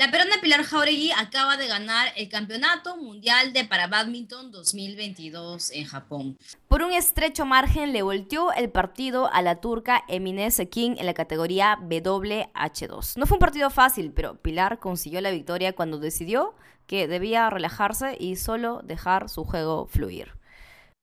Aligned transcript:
La 0.00 0.10
peruana 0.10 0.36
Pilar 0.40 0.62
Jauregui 0.62 1.10
acaba 1.10 1.58
de 1.58 1.68
ganar 1.68 2.08
el 2.16 2.30
Campeonato 2.30 2.96
Mundial 2.96 3.52
de 3.52 3.66
Para 3.66 3.86
Badminton 3.86 4.50
2022 4.50 5.72
en 5.72 5.84
Japón. 5.84 6.38
Por 6.68 6.80
un 6.80 6.92
estrecho 6.92 7.44
margen 7.44 7.92
le 7.92 8.00
volteó 8.00 8.50
el 8.52 8.70
partido 8.70 9.30
a 9.30 9.42
la 9.42 9.60
turca 9.60 10.02
Emine 10.08 10.50
Sekin 10.50 10.96
en 10.96 11.04
la 11.04 11.12
categoría 11.12 11.76
WH2. 11.82 13.18
No 13.18 13.26
fue 13.26 13.34
un 13.34 13.40
partido 13.40 13.68
fácil, 13.68 14.10
pero 14.10 14.36
Pilar 14.36 14.78
consiguió 14.78 15.20
la 15.20 15.30
victoria 15.30 15.74
cuando 15.74 15.98
decidió 15.98 16.54
que 16.86 17.06
debía 17.06 17.50
relajarse 17.50 18.16
y 18.18 18.36
solo 18.36 18.80
dejar 18.82 19.28
su 19.28 19.44
juego 19.44 19.86
fluir. 19.86 20.28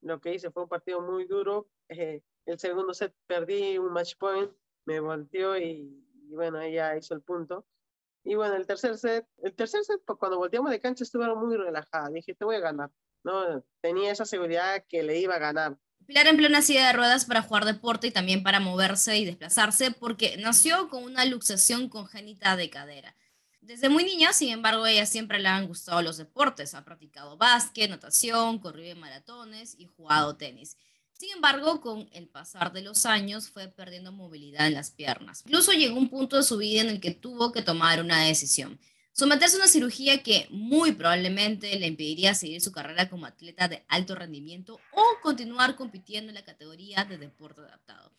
Lo 0.01 0.19
que 0.19 0.33
hice 0.33 0.49
fue 0.49 0.63
un 0.63 0.69
partido 0.69 1.01
muy 1.01 1.27
duro. 1.27 1.67
Eh, 1.89 2.23
el 2.47 2.57
segundo 2.57 2.95
set 2.95 3.13
perdí 3.27 3.77
un 3.77 3.93
match 3.93 4.15
point, 4.17 4.49
me 4.85 4.99
volteó 4.99 5.55
y, 5.55 6.03
y 6.31 6.33
bueno, 6.33 6.59
ella 6.59 6.97
hizo 6.97 7.13
el 7.13 7.21
punto 7.21 7.63
y 8.27 8.35
bueno, 8.35 8.55
el 8.55 8.67
tercer 8.67 8.97
set, 8.97 9.25
el 9.41 9.53
tercer 9.53 9.85
set, 9.85 10.01
pues, 10.05 10.19
cuando 10.19 10.37
volteamos 10.37 10.69
de 10.69 10.81
cancha, 10.81 11.05
estuve 11.05 11.33
muy 11.33 11.55
relajada. 11.55 12.09
Dije, 12.09 12.35
te 12.35 12.43
voy 12.43 12.57
a 12.57 12.59
ganar. 12.59 12.91
¿no? 13.23 13.63
Tenía 13.81 14.11
esa 14.11 14.25
seguridad 14.25 14.83
que 14.89 15.01
le 15.01 15.17
iba 15.19 15.35
a 15.35 15.39
ganar. 15.39 15.77
Pilar 16.05 16.27
empleó 16.27 16.49
una 16.49 16.61
silla 16.61 16.87
de 16.87 16.93
ruedas 16.93 17.23
para 17.23 17.41
jugar 17.41 17.63
deporte 17.63 18.07
y 18.07 18.11
también 18.11 18.43
para 18.43 18.59
moverse 18.59 19.17
y 19.17 19.25
desplazarse 19.25 19.91
porque 19.91 20.35
nació 20.37 20.89
con 20.89 21.03
una 21.03 21.23
luxación 21.23 21.87
congénita 21.87 22.57
de 22.57 22.69
cadera. 22.69 23.15
Desde 23.61 23.87
muy 23.87 24.03
niña, 24.03 24.33
sin 24.33 24.49
embargo, 24.49 24.83
a 24.83 24.91
ella 24.91 25.05
siempre 25.05 25.39
le 25.39 25.47
han 25.47 25.67
gustado 25.67 26.01
los 26.01 26.17
deportes. 26.17 26.73
Ha 26.73 26.83
practicado 26.83 27.37
básquet, 27.37 27.89
natación, 27.89 28.59
corrido 28.59 28.91
en 28.91 28.99
maratones 28.99 29.75
y 29.77 29.85
jugado 29.85 30.35
tenis. 30.35 30.77
Sin 31.17 31.31
embargo, 31.31 31.81
con 31.81 32.07
el 32.13 32.27
pasar 32.27 32.71
de 32.71 32.83
los 32.83 33.07
años 33.07 33.49
fue 33.49 33.67
perdiendo 33.69 34.11
movilidad 34.11 34.67
en 34.67 34.75
las 34.75 34.91
piernas. 34.91 35.41
Incluso 35.47 35.71
llegó 35.71 35.97
un 35.97 36.09
punto 36.09 36.37
de 36.37 36.43
su 36.43 36.57
vida 36.57 36.81
en 36.81 36.89
el 36.89 37.01
que 37.01 37.09
tuvo 37.09 37.51
que 37.51 37.63
tomar 37.63 37.99
una 38.01 38.23
decisión. 38.25 38.79
Someterse 39.13 39.55
a 39.55 39.59
una 39.61 39.67
cirugía 39.67 40.21
que 40.21 40.47
muy 40.51 40.91
probablemente 40.91 41.75
le 41.79 41.87
impediría 41.87 42.35
seguir 42.35 42.61
su 42.61 42.71
carrera 42.71 43.09
como 43.09 43.25
atleta 43.25 43.67
de 43.67 43.83
alto 43.87 44.13
rendimiento 44.13 44.79
o 44.91 45.03
continuar 45.23 45.75
compitiendo 45.75 46.29
en 46.29 46.35
la 46.35 46.45
categoría 46.45 47.03
de 47.03 47.17
deporte 47.17 47.61
adaptado. 47.61 48.11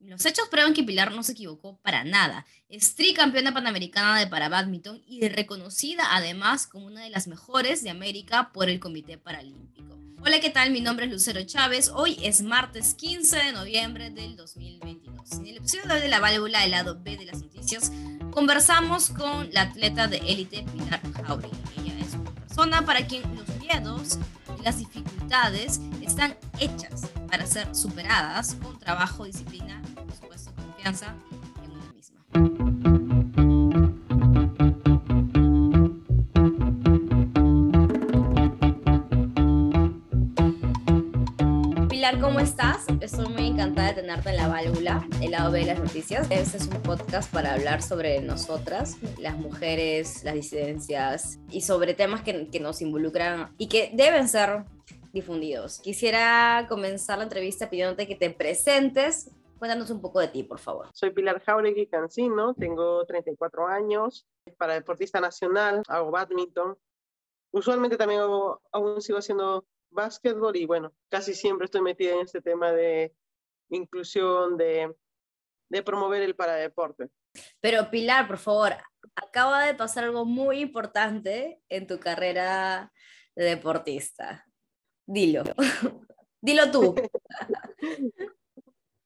Los 0.00 0.24
hechos 0.24 0.48
prueban 0.48 0.72
que 0.72 0.82
Pilar 0.82 1.12
no 1.12 1.22
se 1.22 1.32
equivocó 1.32 1.76
para 1.82 2.04
nada. 2.04 2.46
Es 2.70 2.94
tricampeona 2.94 3.52
panamericana 3.52 4.18
de 4.18 4.26
para 4.26 4.48
badminton 4.48 5.02
y 5.06 5.28
reconocida 5.28 6.16
además 6.16 6.66
como 6.66 6.86
una 6.86 7.02
de 7.02 7.10
las 7.10 7.28
mejores 7.28 7.82
de 7.82 7.90
América 7.90 8.50
por 8.50 8.70
el 8.70 8.80
Comité 8.80 9.18
Paralímpico. 9.18 9.98
Hola, 10.22 10.40
¿qué 10.40 10.48
tal? 10.48 10.70
Mi 10.70 10.80
nombre 10.80 11.04
es 11.04 11.12
Lucero 11.12 11.42
Chávez. 11.44 11.90
Hoy 11.94 12.16
es 12.22 12.40
martes 12.40 12.94
15 12.94 13.36
de 13.36 13.52
noviembre 13.52 14.10
del 14.10 14.36
2022. 14.36 15.32
En 15.32 15.46
el 15.46 15.56
episodio 15.58 15.94
de 15.94 16.08
la 16.08 16.18
válvula 16.18 16.60
del 16.62 16.70
lado 16.70 16.98
B 16.98 17.18
de 17.18 17.26
las 17.26 17.42
noticias, 17.42 17.92
conversamos 18.30 19.10
con 19.10 19.52
la 19.52 19.62
atleta 19.62 20.08
de 20.08 20.16
élite 20.16 20.64
Pilar 20.72 21.02
Jauregui. 21.24 21.58
Ella 21.78 21.94
es 22.00 22.14
una 22.14 22.30
persona 22.30 22.86
para 22.86 23.06
quien 23.06 23.22
los 23.36 23.48
miedos 23.58 24.18
y 24.58 24.62
las 24.62 24.78
dificultades 24.78 25.78
están 26.00 26.38
hechas 26.58 27.02
para 27.30 27.44
ser 27.46 27.74
superadas 27.74 28.54
con 28.62 28.78
trabajo, 28.78 29.24
disciplina 29.24 29.80
confianza 30.80 31.14
en 31.64 31.70
una 31.72 31.92
misma. 31.92 32.20
¿cómo 42.20 42.40
estás? 42.40 42.86
Estoy 43.00 43.28
muy 43.28 43.46
encantada 43.46 43.88
de 43.88 43.94
tenerte 44.02 44.30
en 44.30 44.36
la 44.36 44.48
válvula, 44.48 45.06
el 45.22 45.30
lado 45.30 45.52
B 45.52 45.60
de 45.60 45.66
las 45.66 45.78
noticias. 45.78 46.26
Este 46.28 46.56
es 46.56 46.66
un 46.66 46.82
podcast 46.82 47.32
para 47.32 47.54
hablar 47.54 47.82
sobre 47.82 48.20
nosotras, 48.20 48.96
las 49.18 49.36
mujeres, 49.36 50.24
las 50.24 50.34
disidencias 50.34 51.38
y 51.52 51.60
sobre 51.60 51.94
temas 51.94 52.22
que, 52.22 52.48
que 52.48 52.58
nos 52.58 52.82
involucran 52.82 53.54
y 53.58 53.68
que 53.68 53.92
deben 53.94 54.28
ser 54.28 54.64
difundidos. 55.12 55.78
Quisiera 55.80 56.66
comenzar 56.68 57.18
la 57.18 57.24
entrevista 57.24 57.70
pidiéndote 57.70 58.08
que 58.08 58.16
te 58.16 58.30
presentes. 58.30 59.30
Cuéntanos 59.60 59.90
un 59.90 60.00
poco 60.00 60.20
de 60.20 60.28
ti, 60.28 60.42
por 60.42 60.58
favor. 60.58 60.88
Soy 60.94 61.10
Pilar 61.10 61.38
Jauregui 61.42 61.86
Cancino, 61.86 62.54
tengo 62.54 63.04
34 63.04 63.66
años, 63.66 64.26
para 64.56 64.72
deportista 64.72 65.20
nacional, 65.20 65.82
hago 65.86 66.10
badminton. 66.10 66.78
Usualmente 67.52 67.98
también 67.98 68.22
hago, 68.22 68.62
aún 68.72 69.02
sigo 69.02 69.18
haciendo 69.18 69.66
básquetbol 69.90 70.56
y 70.56 70.64
bueno, 70.64 70.94
casi 71.10 71.34
siempre 71.34 71.66
estoy 71.66 71.82
metida 71.82 72.14
en 72.14 72.20
este 72.20 72.40
tema 72.40 72.72
de 72.72 73.14
inclusión, 73.68 74.56
de, 74.56 74.96
de 75.68 75.82
promover 75.82 76.22
el 76.22 76.34
paradeporte. 76.34 77.10
Pero 77.60 77.90
Pilar, 77.90 78.28
por 78.28 78.38
favor, 78.38 78.72
acaba 79.14 79.66
de 79.66 79.74
pasar 79.74 80.04
algo 80.04 80.24
muy 80.24 80.60
importante 80.60 81.60
en 81.68 81.86
tu 81.86 82.00
carrera 82.00 82.90
de 83.36 83.44
deportista. 83.44 84.46
Dilo. 85.04 85.42
Dilo 86.40 86.70
tú. 86.70 86.94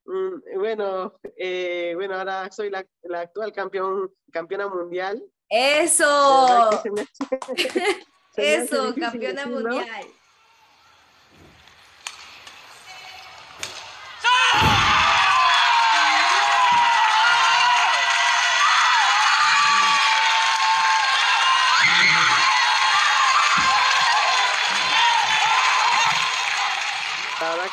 Mm, 0.06 0.58
bueno, 0.58 1.14
eh, 1.36 1.92
bueno, 1.94 2.16
ahora 2.16 2.50
soy 2.50 2.70
la, 2.70 2.86
la, 3.02 3.20
actual 3.20 3.52
campeón, 3.52 4.10
campeona 4.30 4.68
mundial. 4.68 5.22
Eso. 5.48 6.70
Eso, 8.36 8.94
campeona 8.98 9.46
mundial. 9.46 9.86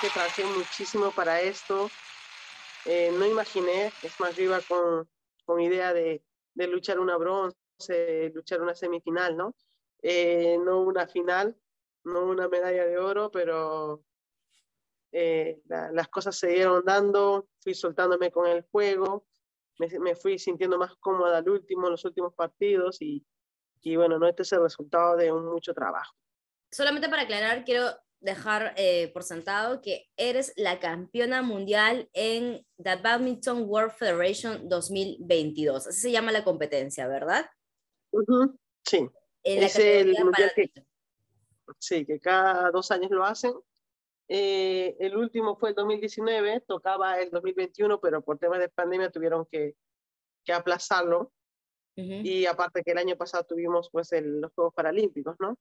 que 0.01 0.09
trabajé 0.09 0.43
muchísimo 0.45 1.11
para 1.11 1.41
esto. 1.41 1.91
Eh, 2.85 3.11
no 3.17 3.25
imaginé, 3.25 3.91
es 4.01 4.19
más, 4.19 4.35
yo 4.35 4.51
con, 4.67 5.07
con 5.45 5.61
idea 5.61 5.93
de, 5.93 6.23
de, 6.53 6.67
luchar 6.67 6.99
una 6.99 7.17
bronce, 7.17 8.31
luchar 8.33 8.61
una 8.61 8.73
semifinal, 8.73 9.37
¿no? 9.37 9.55
Eh, 10.01 10.57
no 10.63 10.81
una 10.81 11.07
final, 11.07 11.55
no 12.03 12.25
una 12.25 12.47
medalla 12.47 12.85
de 12.85 12.97
oro, 12.97 13.29
pero 13.29 14.03
eh, 15.11 15.61
las 15.65 16.07
cosas 16.07 16.35
se 16.35 16.47
dieron 16.47 16.83
dando, 16.83 17.47
fui 17.59 17.75
soltándome 17.75 18.31
con 18.31 18.47
el 18.47 18.63
juego, 18.63 19.27
me, 19.77 19.87
me, 19.99 20.15
fui 20.15 20.39
sintiendo 20.39 20.77
más 20.77 20.95
cómoda 20.95 21.37
al 21.37 21.49
último, 21.49 21.89
los 21.89 22.03
últimos 22.05 22.33
partidos 22.33 23.01
y, 23.01 23.25
y 23.81 23.95
bueno, 23.95 24.17
no 24.17 24.27
este 24.27 24.43
es 24.43 24.51
el 24.53 24.61
resultado 24.61 25.15
de 25.17 25.31
un 25.31 25.45
mucho 25.45 25.73
trabajo. 25.73 26.15
Solamente 26.71 27.09
para 27.09 27.23
aclarar, 27.23 27.63
quiero 27.63 27.91
dejar 28.21 28.73
eh, 28.77 29.11
por 29.13 29.23
sentado 29.23 29.81
que 29.81 30.07
eres 30.15 30.53
la 30.55 30.79
campeona 30.79 31.41
mundial 31.41 32.09
en 32.13 32.65
The 32.81 32.97
Badminton 32.97 33.65
World 33.67 33.91
Federation 33.91 34.69
2022. 34.69 35.87
Así 35.87 36.01
se 36.01 36.11
llama 36.11 36.31
la 36.31 36.43
competencia, 36.43 37.07
¿verdad? 37.07 37.49
Sí. 38.83 39.09
es 39.43 39.75
el 39.77 40.13
mundial 40.23 40.51
que, 40.55 40.71
sí, 41.79 42.05
que 42.05 42.19
cada 42.19 42.71
dos 42.71 42.91
años 42.91 43.11
lo 43.11 43.25
hacen. 43.25 43.53
Eh, 44.27 44.95
el 44.99 45.17
último 45.17 45.57
fue 45.57 45.69
el 45.69 45.75
2019, 45.75 46.61
tocaba 46.61 47.19
el 47.19 47.31
2021, 47.31 47.99
pero 47.99 48.21
por 48.21 48.37
temas 48.37 48.59
de 48.59 48.69
pandemia 48.69 49.11
tuvieron 49.11 49.45
que, 49.45 49.75
que 50.45 50.53
aplazarlo. 50.53 51.31
Y 51.93 52.47
aparte 52.47 52.81
que 52.83 52.93
el 52.93 52.97
año 52.97 53.15
pasado 53.15 53.43
tuvimos 53.43 53.89
pues 53.91 54.11
el, 54.11 54.41
los 54.41 54.51
Juegos 54.53 54.73
Paralímpicos, 54.73 55.35
¿no? 55.39 55.55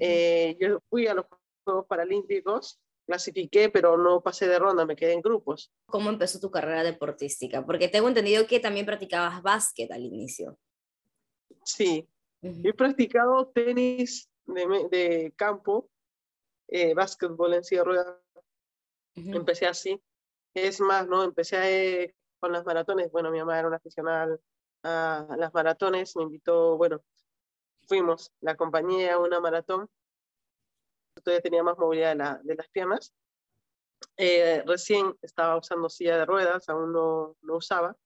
eh, 0.00 0.56
yo 0.60 0.80
fui 0.88 1.06
a 1.06 1.14
los 1.14 1.26
Juegos 1.66 1.86
Paralímpicos, 1.86 2.80
clasifiqué, 3.06 3.68
pero 3.68 3.98
no 3.98 4.22
pasé 4.22 4.46
de 4.46 4.58
ronda, 4.58 4.86
me 4.86 4.94
quedé 4.94 5.12
en 5.12 5.20
grupos. 5.20 5.72
¿Cómo 5.86 6.10
empezó 6.10 6.38
tu 6.38 6.50
carrera 6.50 6.84
deportística? 6.84 7.66
Porque 7.66 7.88
tengo 7.88 8.06
entendido 8.06 8.46
que 8.46 8.60
también 8.60 8.86
practicabas 8.86 9.42
básquet 9.42 9.90
al 9.90 10.02
inicio. 10.02 10.56
Sí, 11.64 12.08
he 12.40 12.72
practicado 12.72 13.48
tenis 13.48 14.30
de, 14.44 14.88
de 14.90 15.34
campo, 15.36 15.90
eh, 16.68 16.94
básquetbol 16.94 17.54
en 17.54 17.64
silla 17.64 17.82
rueda. 17.82 18.22
Empecé 19.16 19.66
así. 19.66 20.00
Es 20.54 20.80
más, 20.80 21.08
¿no? 21.08 21.24
Empecé 21.24 22.02
eh, 22.04 22.14
con 22.38 22.52
las 22.52 22.64
maratones. 22.64 23.10
Bueno, 23.10 23.32
mi 23.32 23.38
mamá 23.38 23.58
era 23.58 23.66
una 23.66 23.78
aficionada 23.78 24.38
a 24.84 25.26
las 25.36 25.52
maratones, 25.52 26.14
me 26.14 26.22
invitó, 26.22 26.76
bueno, 26.76 27.02
fuimos, 27.88 28.32
la 28.40 28.52
acompañé 28.52 29.10
a 29.10 29.18
una 29.18 29.40
maratón 29.40 29.88
todavía 31.26 31.42
tenía 31.42 31.62
más 31.64 31.76
movilidad 31.76 32.10
de, 32.10 32.14
la, 32.14 32.40
de 32.44 32.54
las 32.54 32.68
piernas. 32.68 33.12
Eh, 34.16 34.62
recién 34.64 35.12
estaba 35.20 35.56
usando 35.56 35.88
silla 35.88 36.18
de 36.18 36.24
ruedas, 36.24 36.68
aún 36.68 36.92
no, 36.92 37.36
no 37.42 37.56
usaba, 37.56 37.96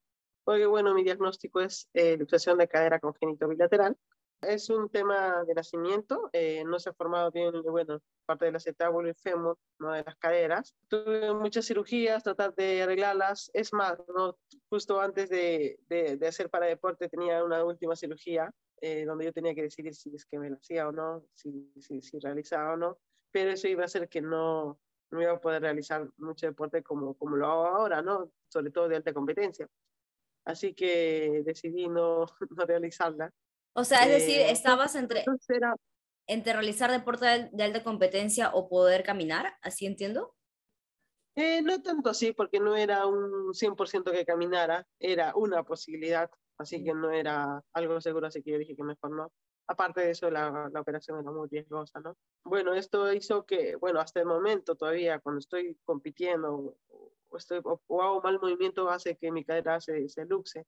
porque 0.42 0.64
bueno, 0.64 0.94
mi 0.94 1.04
diagnóstico 1.04 1.60
es 1.60 1.86
eh, 1.92 2.16
luxación 2.16 2.56
de 2.56 2.66
cadera 2.66 2.98
congénito 2.98 3.46
bilateral. 3.46 3.96
Es 4.40 4.70
un 4.70 4.88
tema 4.88 5.44
de 5.44 5.52
nacimiento, 5.52 6.30
eh, 6.32 6.64
no 6.64 6.78
se 6.78 6.88
ha 6.88 6.94
formado 6.94 7.30
bien, 7.30 7.52
bueno, 7.62 8.00
parte 8.24 8.46
del 8.46 8.56
acetábulo 8.56 9.10
y 9.10 9.14
fémur, 9.14 9.58
no 9.78 9.92
de 9.92 10.02
las 10.02 10.16
caderas. 10.16 10.74
Tuve 10.88 11.34
muchas 11.34 11.66
cirugías, 11.66 12.24
tratar 12.24 12.54
de 12.54 12.82
arreglarlas. 12.82 13.50
Es 13.52 13.74
más, 13.74 13.98
¿no? 14.16 14.38
justo 14.70 14.98
antes 14.98 15.28
de, 15.28 15.78
de, 15.88 16.16
de 16.16 16.26
hacer 16.26 16.48
para 16.48 16.64
deporte 16.64 17.10
tenía 17.10 17.44
una 17.44 17.62
última 17.64 17.94
cirugía 17.94 18.50
eh, 18.82 19.04
donde 19.04 19.26
yo 19.26 19.32
tenía 19.32 19.54
que 19.54 19.62
decidir 19.62 19.94
si 19.94 20.14
es 20.14 20.24
que 20.24 20.38
me 20.38 20.48
lo 20.48 20.56
hacía 20.56 20.88
o 20.88 20.92
no, 20.92 21.22
si, 21.34 21.70
si, 21.80 22.00
si 22.00 22.18
realizaba 22.18 22.72
o 22.72 22.76
no, 22.78 22.98
pero 23.30 23.50
eso 23.50 23.68
iba 23.68 23.82
a 23.82 23.86
hacer 23.86 24.08
que 24.08 24.20
no, 24.20 24.78
no 25.10 25.22
iba 25.22 25.32
a 25.32 25.40
poder 25.40 25.62
realizar 25.62 26.08
mucho 26.18 26.46
deporte 26.46 26.82
como, 26.82 27.14
como 27.14 27.36
lo 27.36 27.46
hago 27.46 27.66
ahora, 27.66 28.02
¿no? 28.02 28.32
Sobre 28.48 28.70
todo 28.70 28.88
de 28.88 28.96
alta 28.96 29.12
competencia. 29.12 29.68
Así 30.44 30.74
que 30.74 31.42
decidí 31.44 31.88
no, 31.88 32.26
no 32.56 32.66
realizarla. 32.66 33.32
O 33.74 33.84
sea, 33.84 34.04
es 34.04 34.10
decir, 34.10 34.38
eh, 34.40 34.50
estabas 34.50 34.94
entre, 34.96 35.24
entre 36.26 36.52
realizar 36.52 36.90
deporte 36.90 37.50
de 37.52 37.62
alta 37.62 37.84
competencia 37.84 38.50
o 38.52 38.68
poder 38.68 39.04
caminar, 39.04 39.56
¿así 39.62 39.86
entiendo? 39.86 40.34
Eh, 41.36 41.62
no 41.62 41.80
tanto 41.80 42.10
así, 42.10 42.32
porque 42.32 42.58
no 42.58 42.76
era 42.76 43.06
un 43.06 43.54
100% 43.54 44.10
que 44.10 44.26
caminara, 44.26 44.86
era 44.98 45.34
una 45.36 45.62
posibilidad, 45.62 46.28
así 46.58 46.82
que 46.82 46.92
no 46.92 47.12
era 47.12 47.62
algo 47.72 48.00
seguro, 48.00 48.26
así 48.26 48.42
que 48.42 48.50
yo 48.50 48.58
dije 48.58 48.74
que 48.74 48.82
mejor 48.82 49.12
no. 49.12 49.32
Aparte 49.70 50.00
de 50.00 50.10
eso, 50.10 50.28
la, 50.32 50.68
la 50.72 50.80
operación 50.80 51.20
era 51.20 51.30
muy 51.30 51.48
riesgosa, 51.48 52.00
¿no? 52.00 52.16
Bueno, 52.42 52.74
esto 52.74 53.12
hizo 53.12 53.46
que, 53.46 53.76
bueno, 53.76 54.00
hasta 54.00 54.18
el 54.18 54.26
momento 54.26 54.74
todavía, 54.74 55.20
cuando 55.20 55.38
estoy 55.38 55.78
compitiendo 55.84 56.76
o, 56.88 57.36
estoy, 57.36 57.60
o, 57.62 58.02
hago 58.02 58.20
mal 58.20 58.40
movimiento, 58.40 58.90
hace 58.90 59.16
que 59.16 59.30
mi 59.30 59.44
cadera 59.44 59.80
se, 59.80 60.08
se 60.08 60.24
luxe. 60.26 60.66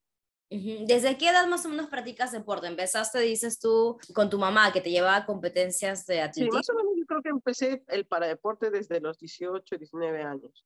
¿Desde 0.50 1.18
qué 1.18 1.30
edad 1.30 1.48
más 1.48 1.66
o 1.66 1.68
menos 1.68 1.88
practicas 1.88 2.30
deporte? 2.30 2.68
¿Empezaste, 2.68 3.18
dices 3.18 3.58
tú, 3.58 3.98
con 4.14 4.30
tu 4.30 4.38
mamá 4.38 4.72
que 4.72 4.80
te 4.80 4.92
llevaba 4.92 5.16
a 5.16 5.26
competencias 5.26 6.06
de 6.06 6.20
atletismo? 6.20 6.52
Sí, 6.52 6.56
más 6.58 6.70
o 6.70 6.74
menos 6.74 6.92
yo 6.96 7.06
creo 7.06 7.22
que 7.22 7.28
empecé 7.30 7.82
el 7.88 8.06
paradeporte 8.06 8.70
desde 8.70 9.00
los 9.00 9.18
18, 9.18 9.78
19 9.78 10.22
años. 10.22 10.64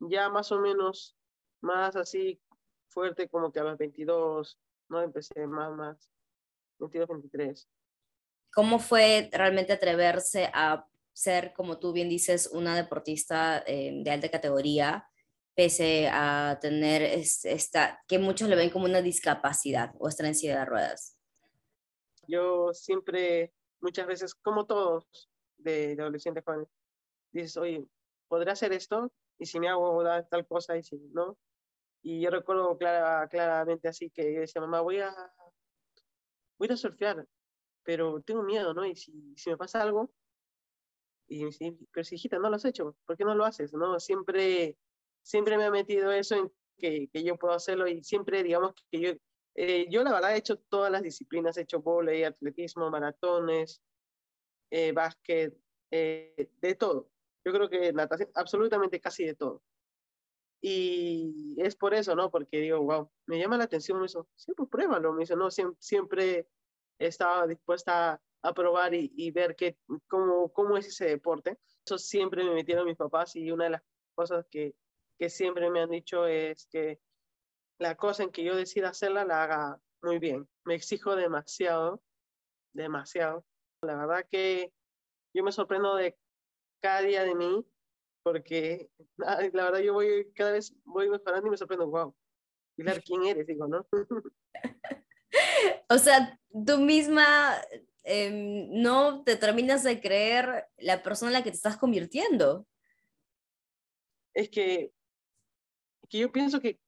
Ya 0.00 0.28
más 0.28 0.50
o 0.50 0.60
menos, 0.60 1.16
más 1.60 1.94
así 1.94 2.40
fuerte 2.88 3.28
como 3.28 3.52
que 3.52 3.60
a 3.60 3.64
los 3.64 3.78
22, 3.78 4.58
¿no? 4.88 5.02
Empecé 5.02 5.46
más, 5.46 5.70
más, 5.76 6.10
22, 6.78 7.08
23. 7.08 7.68
¿Cómo 8.52 8.78
fue 8.78 9.28
realmente 9.32 9.72
atreverse 9.72 10.50
a 10.52 10.86
ser, 11.12 11.52
como 11.54 11.78
tú 11.78 11.92
bien 11.92 12.08
dices, 12.08 12.48
una 12.52 12.76
deportista 12.76 13.62
eh, 13.66 14.00
de 14.02 14.10
alta 14.10 14.30
categoría? 14.30 15.08
pese 15.56 16.06
a 16.12 16.58
tener 16.60 17.02
esta, 17.02 18.04
que 18.06 18.18
muchos 18.18 18.48
le 18.48 18.56
ven 18.56 18.68
como 18.68 18.84
una 18.84 19.00
discapacidad 19.00 19.94
o 19.98 20.06
estar 20.06 20.26
en 20.26 20.34
silla 20.34 20.58
de 20.58 20.64
ruedas? 20.66 21.16
Yo 22.28 22.74
siempre, 22.74 23.54
muchas 23.80 24.06
veces, 24.06 24.34
como 24.34 24.66
todos 24.66 25.30
de, 25.56 25.96
adolescentes 25.98 26.44
jóvenes, 26.44 26.68
dices, 27.32 27.56
oye, 27.56 27.86
¿podré 28.28 28.50
hacer 28.50 28.74
esto? 28.74 29.10
Y 29.38 29.46
si 29.46 29.58
me 29.58 29.68
hago 29.68 30.04
tal 30.28 30.46
cosa 30.46 30.76
y 30.76 30.82
si 30.82 30.98
no. 31.14 31.38
Y 32.02 32.20
yo 32.20 32.30
recuerdo 32.30 32.76
clara, 32.76 33.26
claramente 33.28 33.88
así 33.88 34.10
que 34.10 34.34
yo 34.34 34.40
decía, 34.40 34.60
mamá, 34.60 34.82
voy 34.82 35.00
a, 35.00 35.10
voy 36.58 36.68
a 36.70 36.76
surfear, 36.76 37.26
pero 37.82 38.20
tengo 38.22 38.42
miedo, 38.42 38.74
¿no? 38.74 38.84
Y 38.84 38.96
si, 38.96 39.34
si 39.36 39.50
me 39.50 39.56
pasa 39.56 39.82
algo, 39.82 40.12
y 41.28 41.40
me 41.40 41.46
dice, 41.46 41.76
pero 41.92 42.04
si 42.04 42.14
hijita, 42.14 42.38
no 42.38 42.50
lo 42.50 42.56
has 42.56 42.64
hecho, 42.64 42.96
¿por 43.04 43.16
qué 43.16 43.24
no 43.24 43.34
lo 43.34 43.44
haces? 43.44 43.72
¿No? 43.72 43.98
Siempre 43.98 44.76
siempre 45.26 45.58
me 45.58 45.64
ha 45.64 45.70
metido 45.72 46.12
eso 46.12 46.36
en 46.36 46.52
que, 46.78 47.08
que 47.12 47.24
yo 47.24 47.36
puedo 47.36 47.52
hacerlo 47.52 47.88
y 47.88 48.02
siempre, 48.04 48.44
digamos, 48.44 48.74
que 48.90 49.00
yo, 49.00 49.10
eh, 49.56 49.86
yo 49.90 50.04
la 50.04 50.12
verdad 50.12 50.34
he 50.34 50.38
hecho 50.38 50.56
todas 50.56 50.92
las 50.92 51.02
disciplinas, 51.02 51.56
he 51.56 51.62
hecho 51.62 51.82
volei, 51.82 52.22
atletismo, 52.22 52.88
maratones, 52.90 53.82
eh, 54.70 54.92
básquet, 54.92 55.58
eh, 55.90 56.48
de 56.60 56.74
todo. 56.76 57.10
Yo 57.44 57.52
creo 57.52 57.68
que 57.68 57.92
natación, 57.92 58.30
absolutamente 58.34 59.00
casi 59.00 59.24
de 59.24 59.34
todo. 59.34 59.62
Y 60.68 61.54
es 61.58 61.76
por 61.76 61.94
eso, 61.94 62.16
¿no? 62.16 62.28
Porque 62.28 62.58
digo, 62.58 62.80
wow, 62.80 63.08
me 63.26 63.38
llama 63.38 63.56
la 63.56 63.62
atención 63.62 64.04
eso. 64.04 64.26
Sí, 64.34 64.52
pues 64.56 64.68
pruébalo. 64.68 65.12
Me 65.12 65.20
dice, 65.20 65.36
no, 65.36 65.48
siempre, 65.48 65.76
siempre 65.78 66.48
estaba 66.98 67.46
dispuesta 67.46 68.20
a, 68.42 68.52
probar 68.52 68.92
y, 68.92 69.12
y 69.14 69.30
ver 69.30 69.54
qué, 69.54 69.78
cómo, 70.08 70.52
cómo 70.52 70.76
es 70.76 70.88
ese 70.88 71.04
deporte. 71.04 71.56
Eso 71.84 71.98
siempre 71.98 72.42
me 72.42 72.52
metieron 72.52 72.84
mis 72.84 72.96
papás 72.96 73.36
y 73.36 73.48
una 73.52 73.64
de 73.64 73.70
las 73.70 73.82
cosas 74.16 74.44
que, 74.50 74.74
que 75.16 75.30
siempre 75.30 75.70
me 75.70 75.82
han 75.82 75.90
dicho 75.90 76.26
es 76.26 76.66
que 76.66 76.98
la 77.78 77.94
cosa 77.94 78.24
en 78.24 78.32
que 78.32 78.42
yo 78.42 78.56
decida 78.56 78.88
hacerla 78.88 79.24
la 79.24 79.44
haga 79.44 79.80
muy 80.02 80.18
bien. 80.18 80.48
Me 80.64 80.74
exijo 80.74 81.14
demasiado, 81.14 82.02
demasiado. 82.72 83.46
La 83.82 83.94
verdad 83.94 84.26
que 84.28 84.72
yo 85.32 85.44
me 85.44 85.52
sorprendo 85.52 85.94
de 85.94 86.18
cada 86.80 87.02
día 87.02 87.22
de 87.22 87.36
mí 87.36 87.64
porque 88.26 88.90
la 89.18 89.36
verdad 89.36 89.78
yo 89.78 89.92
voy 89.92 90.32
cada 90.34 90.50
vez 90.50 90.74
voy 90.84 91.08
mejorando 91.08 91.46
y 91.46 91.50
me 91.50 91.56
sorprendo, 91.56 91.86
wow. 91.86 92.12
Pilar, 92.74 93.00
¿quién 93.04 93.24
eres? 93.24 93.46
Digo, 93.46 93.68
¿no? 93.68 93.86
o 95.88 95.96
sea, 95.96 96.36
tú 96.66 96.78
misma 96.78 97.54
em, 98.02 98.68
no 98.82 99.22
te 99.22 99.36
terminas 99.36 99.84
de 99.84 100.00
creer 100.00 100.66
la 100.76 101.04
persona 101.04 101.30
en 101.30 101.34
la 101.34 101.44
que 101.44 101.50
te 101.50 101.56
estás 101.56 101.76
convirtiendo. 101.76 102.66
Es 104.34 104.50
que 104.50 104.92
que 106.08 106.18
yo 106.18 106.32
pienso 106.32 106.60
que 106.60 106.80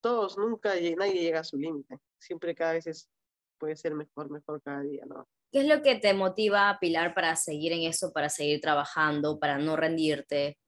todos, 0.00 0.38
nunca, 0.38 0.70
nadie 0.96 1.20
llega 1.20 1.40
a 1.40 1.44
su 1.44 1.58
límite. 1.58 1.98
Siempre 2.18 2.54
cada 2.54 2.72
vez 2.72 3.10
puede 3.58 3.76
ser 3.76 3.94
mejor, 3.94 4.30
mejor 4.30 4.62
cada 4.62 4.80
día, 4.80 5.04
¿no? 5.04 5.28
¿Qué 5.54 5.60
es 5.60 5.68
lo 5.68 5.82
que 5.82 5.94
te 5.94 6.12
motiva, 6.14 6.76
Pilar, 6.80 7.14
para 7.14 7.36
seguir 7.36 7.72
en 7.72 7.82
eso, 7.82 8.12
para 8.12 8.28
seguir 8.28 8.60
trabajando, 8.60 9.38
para 9.38 9.56
no 9.56 9.76
rendirte? 9.76 10.58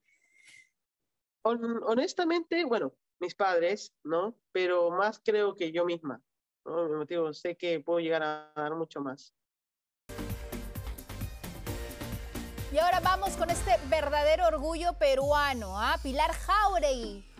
honestamente, 1.42 2.64
bueno, 2.64 2.94
mis 3.18 3.34
padres, 3.34 3.92
¿no? 4.04 4.38
Pero 4.52 4.92
más 4.92 5.20
creo 5.24 5.56
que 5.56 5.72
yo 5.72 5.84
misma, 5.84 6.22
¿no? 6.64 6.88
Me 6.88 6.98
motivo, 6.98 7.32
sé 7.32 7.56
que 7.56 7.80
puedo 7.80 7.98
llegar 7.98 8.22
a 8.22 8.52
dar 8.54 8.76
mucho 8.76 9.00
más. 9.00 9.34
Y 12.72 12.78
ahora 12.78 13.00
vamos 13.00 13.36
con 13.36 13.50
este 13.50 13.72
verdadero 13.90 14.46
orgullo 14.46 14.92
peruano, 15.00 15.76
¿ah? 15.80 15.98
Pilar 16.00 16.30
Jauregui 16.30 17.35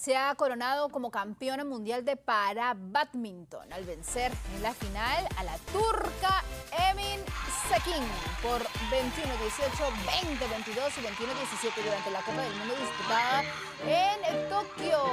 se 0.00 0.16
ha 0.16 0.34
coronado 0.34 0.88
como 0.88 1.10
campeona 1.10 1.62
mundial 1.62 2.06
de 2.06 2.16
para 2.16 2.74
badminton 2.74 3.70
al 3.70 3.84
vencer 3.84 4.32
en 4.56 4.62
la 4.62 4.72
final 4.72 5.28
a 5.36 5.44
la 5.44 5.58
turca 5.72 6.42
Emin 6.90 7.20
Sekin 7.68 8.02
por 8.42 8.62
21-18, 8.90 9.10
20-22 10.06 10.92
y 10.96 11.00
21-17 11.02 11.84
durante 11.84 12.10
la 12.12 12.22
Copa 12.22 12.40
del 12.40 12.54
Mundo 12.54 12.74
disputada 12.76 13.44
en 13.86 14.48
Tokio. 14.48 15.04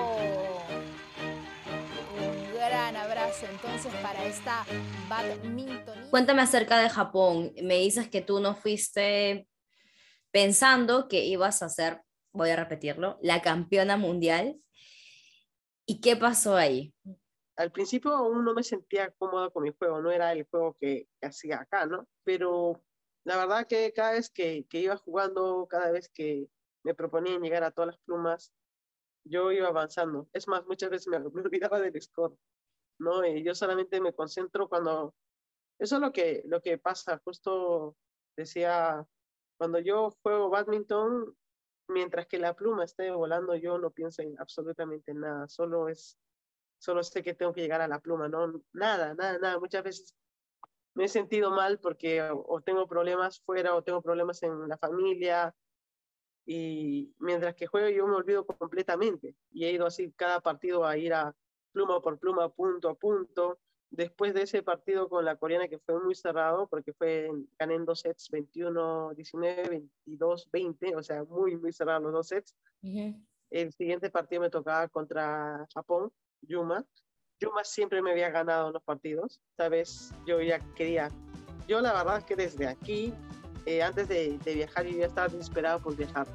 Un 2.21 2.53
gran 2.55 2.95
abrazo 2.95 3.45
entonces 3.51 3.93
para 3.95 4.23
esta 4.23 4.65
badminton. 5.09 6.09
Cuéntame 6.09 6.43
acerca 6.43 6.79
de 6.79 6.89
Japón. 6.89 7.51
Me 7.61 7.75
dices 7.75 8.07
que 8.07 8.21
tú 8.21 8.39
no 8.39 8.55
fuiste 8.55 9.49
pensando 10.31 11.09
que 11.09 11.25
ibas 11.25 11.61
a 11.61 11.67
ser, 11.67 12.03
voy 12.37 12.51
a 12.51 12.55
repetirlo, 12.55 13.17
la 13.21 13.41
campeona 13.41 13.97
mundial 13.97 14.61
¿Y 15.89 16.01
qué 16.01 16.17
pasó 16.17 16.57
ahí? 16.57 16.93
Al 17.55 17.71
principio 17.71 18.11
aún 18.13 18.43
no 18.43 18.53
me 18.53 18.61
sentía 18.61 19.09
cómoda 19.11 19.49
con 19.49 19.63
mi 19.63 19.71
juego, 19.71 20.01
no 20.01 20.11
era 20.11 20.33
el 20.33 20.45
juego 20.51 20.75
que, 20.77 21.07
hacía 21.21 21.61
acá, 21.61 21.85
¿no? 21.85 22.05
Pero 22.25 22.83
la 23.23 23.37
verdad 23.37 23.65
que 23.67 23.93
cada 23.93 24.11
vez 24.11 24.29
que, 24.29 24.65
que, 24.69 24.81
iba 24.81 24.97
jugando, 24.97 25.65
cada 25.69 25.91
vez 25.91 26.09
que 26.09 26.49
me 26.83 26.93
proponían 26.93 27.41
llegar 27.41 27.63
a 27.63 27.71
todas 27.71 27.87
las 27.87 27.99
plumas, 27.99 28.51
yo 29.23 29.53
iba 29.53 29.69
avanzando. 29.69 30.27
Es 30.33 30.49
más, 30.49 30.65
muchas 30.65 30.89
veces 30.89 31.07
me, 31.07 31.19
me 31.33 31.41
olvidaba 31.41 31.79
del 31.79 31.99
score, 32.01 32.37
¿no? 32.99 33.25
Y 33.25 33.43
yo 33.43 33.55
solamente 33.55 34.01
me 34.01 34.13
concentro 34.13 34.67
cuando... 34.67 35.15
Eso 35.79 35.95
es 35.95 36.01
lo 36.01 36.11
que, 36.11 36.43
lo 36.47 36.61
que 36.61 36.77
pasa, 36.77 37.21
justo 37.23 37.95
decía, 38.35 39.07
cuando 39.57 39.79
yo 39.79 40.11
juego 40.21 40.49
badminton, 40.49 41.33
mientras 41.87 42.27
que 42.27 42.39
la 42.39 42.55
pluma 42.55 42.83
esté 42.83 43.11
volando, 43.11 43.55
yo 43.55 43.77
no 43.77 43.91
pienso 43.91 44.21
en 44.21 44.39
absolutamente 44.39 45.13
nada, 45.13 45.47
solo 45.47 45.89
es, 45.89 46.17
solo 46.77 47.03
sé 47.03 47.23
que 47.23 47.33
tengo 47.33 47.53
que 47.53 47.61
llegar 47.61 47.81
a 47.81 47.87
la 47.87 47.99
pluma, 47.99 48.27
no, 48.27 48.61
nada, 48.73 49.13
nada, 49.13 49.37
nada. 49.39 49.59
Muchas 49.59 49.83
veces 49.83 50.15
me 50.93 51.05
he 51.05 51.07
sentido 51.07 51.51
mal 51.51 51.79
porque 51.79 52.21
o, 52.21 52.61
tengo 52.61 52.87
problemas 52.87 53.39
fuera 53.41 53.75
o 53.75 53.83
tengo 53.83 54.01
problemas 54.01 54.41
en 54.43 54.67
la 54.67 54.77
familia 54.77 55.55
y 56.45 57.13
mientras 57.19 57.55
que 57.55 57.67
juego 57.67 57.89
yo 57.89 58.07
me 58.07 58.15
olvido 58.15 58.45
completamente 58.45 59.35
y 59.51 59.65
he 59.65 59.71
ido 59.71 59.85
así 59.85 60.11
cada 60.13 60.39
partido 60.39 60.85
a 60.85 60.97
ir 60.97 61.13
a 61.13 61.35
pluma 61.71 62.01
por 62.01 62.17
pluma, 62.17 62.49
punto 62.49 62.89
a 62.89 62.95
punto 62.95 63.59
después 63.89 64.33
de 64.33 64.43
ese 64.43 64.63
partido 64.63 65.09
con 65.09 65.25
la 65.25 65.35
coreana 65.35 65.67
que 65.67 65.79
fue 65.79 66.01
muy 66.03 66.15
cerrado, 66.15 66.67
porque 66.67 66.93
fue, 66.93 67.29
gané 67.57 67.75
en 67.75 67.85
dos 67.85 68.01
sets, 68.01 68.29
21, 68.31 69.13
19, 69.15 69.69
22, 69.69 70.49
20, 70.51 70.95
o 70.95 71.03
sea, 71.03 71.23
muy, 71.23 71.57
muy 71.57 71.71
cerrado 71.71 72.01
los 72.01 72.13
dos 72.13 72.27
sets. 72.27 72.55
El 73.49 73.71
siguiente 73.73 74.09
partido 74.09 74.41
me 74.41 74.49
tocaba 74.49 74.87
contra 74.89 75.65
Japón, 75.73 76.11
Yuma. 76.41 76.85
Yuma 77.39 77.63
siempre 77.63 78.01
me 78.01 78.11
había 78.11 78.29
ganado 78.29 78.71
los 78.71 78.83
partidos. 78.83 79.39
Esta 79.51 79.69
vez 79.69 80.11
yo 80.25 80.41
ya 80.41 80.59
quería, 80.75 81.09
yo 81.67 81.81
la 81.81 81.93
verdad 81.93 82.17
es 82.17 82.23
que 82.25 82.35
desde 82.35 82.67
aquí, 82.67 83.13
eh, 83.65 83.81
antes 83.81 84.07
de, 84.07 84.37
de 84.39 84.53
viajar, 84.53 84.85
yo 84.85 84.97
ya 84.97 85.05
estaba 85.05 85.27
desesperado 85.27 85.79
por 85.79 85.95
viajar. 85.95 86.27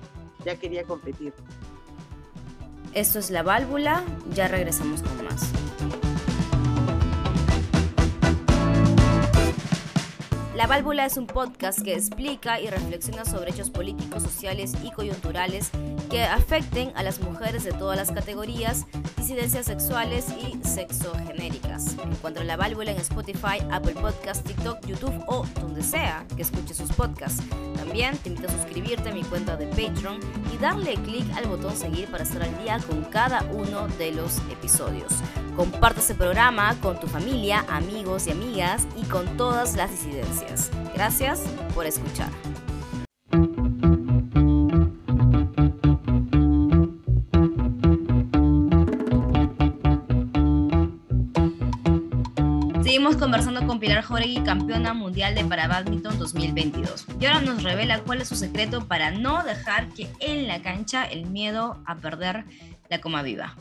Ya 0.45 0.57
quería 0.59 0.85
competir. 0.85 1.33
Esto 2.95 3.19
es 3.19 3.31
La 3.31 3.43
Válvula, 3.43 4.05
ya 4.35 4.49
regresamos 4.49 5.03
con 5.03 5.25
más. 5.25 5.62
La 10.63 10.69
Válvula 10.69 11.07
es 11.07 11.17
un 11.17 11.27
podcast 11.27 11.83
que 11.83 11.95
explica 11.95 12.61
y 12.61 12.69
reflexiona 12.69 13.25
sobre 13.25 13.51
hechos 13.51 13.69
políticos, 13.69 14.23
sociales 14.23 14.75
y 14.85 14.93
coyunturales 14.93 15.73
que 16.11 16.23
afecten 16.25 16.93
a 16.95 17.03
las 17.03 17.21
mujeres 17.21 17.65
de 17.65 17.73
todas 17.73 17.97
las 17.97 18.11
categorías, 18.11 18.87
disidencias 19.17 19.67
sexuales 19.67 20.27
y 20.31 20.59
sexogenéricas. 20.67 21.97
Encuentra 22.05 22.45
La 22.45 22.57
Válvula 22.57 22.91
en 22.93 22.99
Spotify, 22.99 23.59
Apple 23.71 23.95
Podcasts, 23.95 24.45
TikTok, 24.45 24.85
YouTube 24.87 25.25
o 25.27 25.47
donde 25.61 25.83
sea 25.83 26.25
que 26.37 26.43
escuche 26.43 26.75
sus 26.75 26.93
podcasts. 26.93 27.43
También 27.77 28.17
te 28.19 28.31
invito 28.31 28.49
a 28.49 28.53
suscribirte 28.53 29.11
a 29.11 29.15
mi 29.15 29.23
cuenta 29.25 29.57
de 29.57 29.67
Patreon 29.67 30.21
y 30.53 30.59
darle 30.59 30.95
clic 30.95 31.25
al 31.37 31.47
botón 31.47 31.77
seguir 31.77 32.09
para 32.11 32.25
estar 32.25 32.43
al 32.43 32.57
día 32.63 32.79
con 32.87 33.03
cada 33.05 33.43
uno 33.53 33.89
de 33.99 34.13
los 34.13 34.39
episodios. 34.51 35.13
Comparte 35.57 36.01
este 36.01 36.15
programa 36.15 36.75
con 36.81 36.99
tu 36.99 37.07
familia, 37.07 37.65
amigos 37.69 38.27
y 38.27 38.31
amigas 38.31 38.87
y 38.97 39.05
con 39.05 39.37
todas 39.37 39.77
las 39.77 39.91
disidencias. 39.91 40.71
Gracias 40.95 41.41
por 41.75 41.87
escuchar. 41.87 42.31
Seguimos 52.93 53.17
conversando 53.17 53.67
con 53.67 53.81
Pilar 53.81 54.03
Jauregui, 54.03 54.45
campeona 54.45 54.93
mundial 54.93 55.35
de 55.35 55.43
para 55.47 55.67
badminton 55.67 56.19
2022. 56.19 57.07
Y 57.19 57.25
ahora 57.25 57.41
nos 57.41 57.63
revela 57.63 58.05
cuál 58.05 58.21
es 58.21 58.29
su 58.29 58.37
secreto 58.37 58.87
para 58.87 59.11
no 59.11 59.43
dejar 59.45 59.89
que 59.95 60.11
en 60.21 60.47
la 60.47 60.61
cancha 60.61 61.07
el 61.07 61.25
miedo 61.25 61.83
a 61.87 61.97
perder 61.97 62.45
la 62.91 63.01
coma 63.01 63.23
viva. 63.23 63.57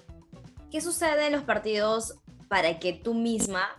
¿Qué 0.70 0.82
sucede 0.82 1.28
en 1.28 1.32
los 1.32 1.44
partidos 1.44 2.16
para 2.50 2.78
que 2.78 2.92
tú 2.92 3.14
misma 3.14 3.70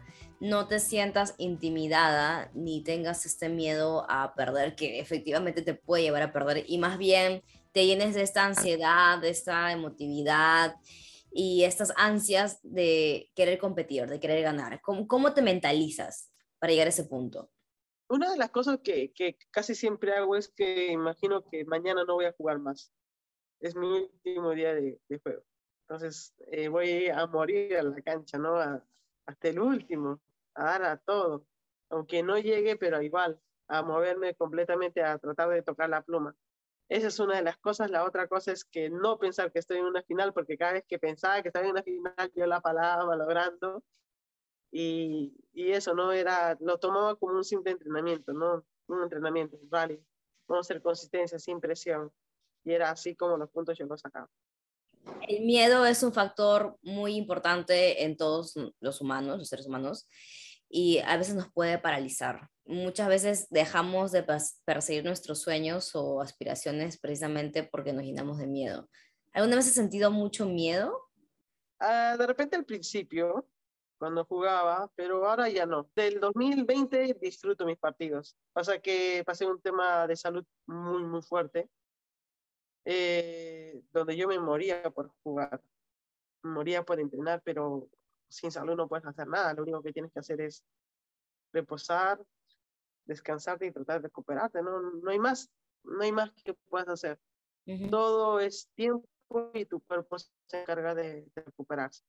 no 0.41 0.69
te 0.69 0.81
sientas 0.81 1.35
intimidada 1.37 2.51
ni 2.55 2.83
tengas 2.83 3.27
este 3.27 3.51
miedo 3.51 4.07
a 4.09 4.33
perder 4.35 4.75
que 4.75 5.01
efectivamente 5.01 5.61
te 5.61 5.75
puede 5.75 6.05
llevar 6.05 6.23
a 6.23 6.33
perder 6.33 6.65
y 6.67 6.79
más 6.79 6.97
bien 6.97 7.43
te 7.73 7.85
llenes 7.85 8.15
de 8.15 8.23
esta 8.23 8.47
ansiedad, 8.47 9.19
de 9.19 9.29
esta 9.29 9.71
emotividad 9.71 10.77
y 11.33 11.65
estas 11.65 11.93
ansias 11.97 12.61
de 12.63 13.31
querer 13.35 13.59
competir, 13.59 14.07
de 14.07 14.21
querer 14.21 14.43
ganar? 14.43 14.81
¿Cómo, 14.83 15.07
cómo 15.07 15.33
te 15.33 15.43
mentalizas 15.43 16.33
para 16.59 16.73
llegar 16.73 16.87
a 16.87 16.91
ese 16.91 17.05
punto? 17.05 17.51
Una 18.09 18.31
de 18.31 18.37
las 18.37 18.51
cosas 18.51 18.81
que, 18.83 19.13
que 19.13 19.39
casi 19.51 19.75
siempre 19.75 20.13
hago 20.13 20.37
es 20.37 20.49
que 20.49 20.93
imagino 20.93 21.45
que 21.45 21.65
mañana 21.65 22.05
no 22.05 22.15
voy 22.15 22.27
a 22.27 22.33
jugar 22.33 22.59
más. 22.59 22.93
Es 23.61 23.75
mi 23.75 23.87
último 23.87 24.51
día 24.51 24.75
de, 24.75 25.01
de 25.09 25.19
juego. 25.19 25.43
Entonces 25.83 26.35
eh, 26.51 26.69
voy 26.69 27.09
a 27.09 27.27
morir 27.27 27.77
a 27.77 27.83
la 27.83 28.01
cancha, 28.03 28.39
¿no? 28.39 28.57
hasta 29.27 29.49
el 29.49 29.61
último, 29.61 30.21
a 30.55 30.65
dar 30.65 30.85
a 30.85 30.97
todo, 30.97 31.47
aunque 31.91 32.23
no 32.23 32.39
llegue, 32.39 32.77
pero 32.77 33.03
igual, 33.03 33.41
a 33.69 33.83
moverme 33.83 34.35
completamente, 34.35 35.03
a 35.03 35.19
tratar 35.19 35.51
de 35.51 35.63
tocar 35.63 35.89
la 35.89 36.03
pluma. 36.03 36.35
Esa 36.93 37.07
es 37.07 37.19
una 37.21 37.37
de 37.37 37.43
las 37.43 37.57
cosas. 37.57 37.91
La 37.91 38.05
otra 38.05 38.29
cosa 38.29 38.53
es 38.53 38.67
que 38.67 38.91
no 38.91 39.19
pensar 39.19 39.51
que 39.51 39.61
estoy 39.61 39.79
en 39.79 39.87
una 39.87 40.03
final, 40.03 40.35
porque 40.35 40.59
cada 40.59 40.75
vez 40.75 40.85
que 40.87 40.99
pensaba 40.99 41.41
que 41.41 41.49
estaba 41.49 41.65
en 41.65 41.71
una 41.71 41.83
final, 41.83 42.33
yo 42.35 42.45
la 42.45 42.61
palabra 42.61 43.17
logrando. 43.17 43.83
Y, 44.71 45.35
y 45.55 45.71
eso 45.71 45.95
no 45.95 46.13
era, 46.13 46.55
lo 46.61 46.79
tomaba 46.79 47.17
como 47.17 47.37
un 47.37 47.45
simple 47.45 47.73
entrenamiento, 47.73 48.35
¿no? 48.35 48.67
Un 48.89 49.05
entrenamiento, 49.05 49.59
vale. 49.63 50.05
Vamos 50.47 50.67
a 50.67 50.69
hacer 50.69 50.83
consistencia 50.83 51.39
sin 51.39 51.61
presión. 51.61 52.13
Y 52.63 52.73
era 52.73 52.91
así 52.91 53.17
como 53.17 53.39
los 53.39 53.49
puntos 53.49 53.79
yo 53.79 53.87
los 53.87 54.03
sacaba. 54.03 54.29
El 55.29 55.45
miedo 55.45 55.87
es 55.87 56.03
un 56.03 56.13
factor 56.13 56.77
muy 56.83 57.17
importante 57.17 58.05
en 58.05 58.17
todos 58.17 58.55
los 58.81 59.01
humanos, 59.01 59.39
los 59.39 59.49
seres 59.49 59.67
humanos, 59.67 60.09
y 60.69 60.99
a 60.99 61.17
veces 61.17 61.35
nos 61.35 61.53
puede 61.53 61.79
paralizar. 61.79 62.49
Muchas 62.65 63.09
veces 63.09 63.47
dejamos 63.51 64.13
de 64.13 64.25
perseguir 64.65 65.05
nuestros 65.05 65.41
sueños 65.41 65.95
o 65.95 66.21
aspiraciones 66.21 66.99
precisamente 66.99 67.63
porque 67.65 67.93
nos 67.93 68.05
llenamos 68.05 68.39
de 68.39 68.47
miedo. 68.47 68.89
¿Alguna 69.33 69.57
vez 69.57 69.67
has 69.67 69.75
sentido 69.75 70.11
mucho 70.11 70.47
miedo? 70.47 71.09
Uh, 71.81 72.17
de 72.17 72.27
repente 72.27 72.57
al 72.57 72.65
principio, 72.65 73.49
cuando 73.99 74.25
jugaba, 74.25 74.91
pero 74.95 75.29
ahora 75.29 75.49
ya 75.49 75.67
no. 75.67 75.91
Del 75.95 76.21
2020 76.21 77.19
disfruto 77.21 77.67
mis 77.67 77.79
partidos. 77.79 78.37
Pasa 78.53 78.79
que 78.79 79.23
pasé 79.27 79.47
un 79.47 79.61
tema 79.61 80.07
de 80.07 80.17
salud 80.17 80.45
muy, 80.67 81.03
muy 81.03 81.23
fuerte 81.23 81.69
eh, 82.85 83.83
donde 83.93 84.17
yo 84.17 84.29
me 84.29 84.39
moría 84.39 84.83
por 84.91 85.11
jugar, 85.23 85.63
moría 86.43 86.85
por 86.85 87.01
entrenar, 87.01 87.43
pero 87.45 87.89
sin 88.29 88.51
salud 88.51 88.75
no 88.75 88.89
puedes 88.89 89.07
hacer 89.07 89.29
nada, 89.29 89.55
lo 89.55 89.63
único 89.63 89.83
que 89.83 89.93
tienes 89.93 90.13
que 90.13 90.21
hacer 90.21 90.41
es 90.41 90.65
reposar, 91.53 92.21
descansarte 93.05 93.67
y 93.67 93.73
tratar 93.73 94.01
de 94.01 94.09
recuperarte, 94.09 94.63
no, 94.63 94.81
no 94.81 95.11
hay 95.11 95.19
más, 95.19 95.51
no 95.85 96.03
hay 96.03 96.13
más 96.13 96.33
que 96.45 96.55
puedas 96.55 96.89
hacer. 96.89 97.19
Todo 97.91 98.41
es 98.41 98.69
tiempo 98.75 99.09
y 99.55 99.65
tu 99.67 99.81
cuerpo 99.81 100.19
se 100.19 100.29
encarga 100.61 100.95
de, 100.95 101.31
recuperarse. 101.35 102.03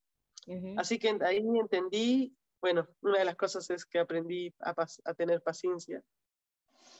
Así 0.77 0.97
que 0.97 1.15
ahí 1.21 1.37
entendí, 1.37 2.35
bueno, 2.59 2.87
una 3.01 3.19
de 3.19 3.25
las 3.25 3.35
cosas 3.35 3.69
es 3.69 3.85
que 3.85 3.99
aprendí 3.99 4.53
a, 4.59 4.73
a 5.05 5.13
tener 5.13 5.41
paciencia. 5.41 6.03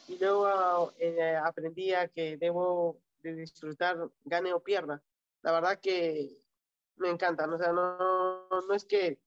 Y 0.07 0.17
luego 0.17 0.93
eh, 0.99 1.35
aprendí 1.35 1.93
a 1.93 2.07
que 2.07 2.37
debo 2.37 3.01
de 3.23 3.35
disfrutar, 3.35 3.97
gane 4.25 4.53
o 4.53 4.61
pierda. 4.61 5.01
La 5.41 5.51
verdad 5.51 5.79
que 5.81 6.37
me 6.97 7.09
encanta, 7.09 7.45
o 7.45 7.57
sea, 7.57 7.71
no, 7.71 8.47
no 8.49 8.73
es 8.73 8.85
que 8.85 9.19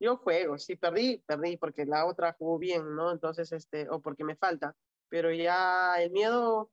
yo 0.00 0.16
juego, 0.16 0.58
si 0.58 0.76
perdí, 0.76 1.18
perdí 1.26 1.56
porque 1.56 1.84
la 1.84 2.06
otra 2.06 2.34
jugó 2.34 2.58
bien, 2.58 2.94
¿no? 2.94 3.12
Entonces, 3.12 3.52
este, 3.52 3.88
o 3.90 4.00
porque 4.00 4.24
me 4.24 4.36
falta, 4.36 4.74
pero 5.08 5.32
ya 5.32 5.94
el 6.02 6.10
miedo, 6.10 6.70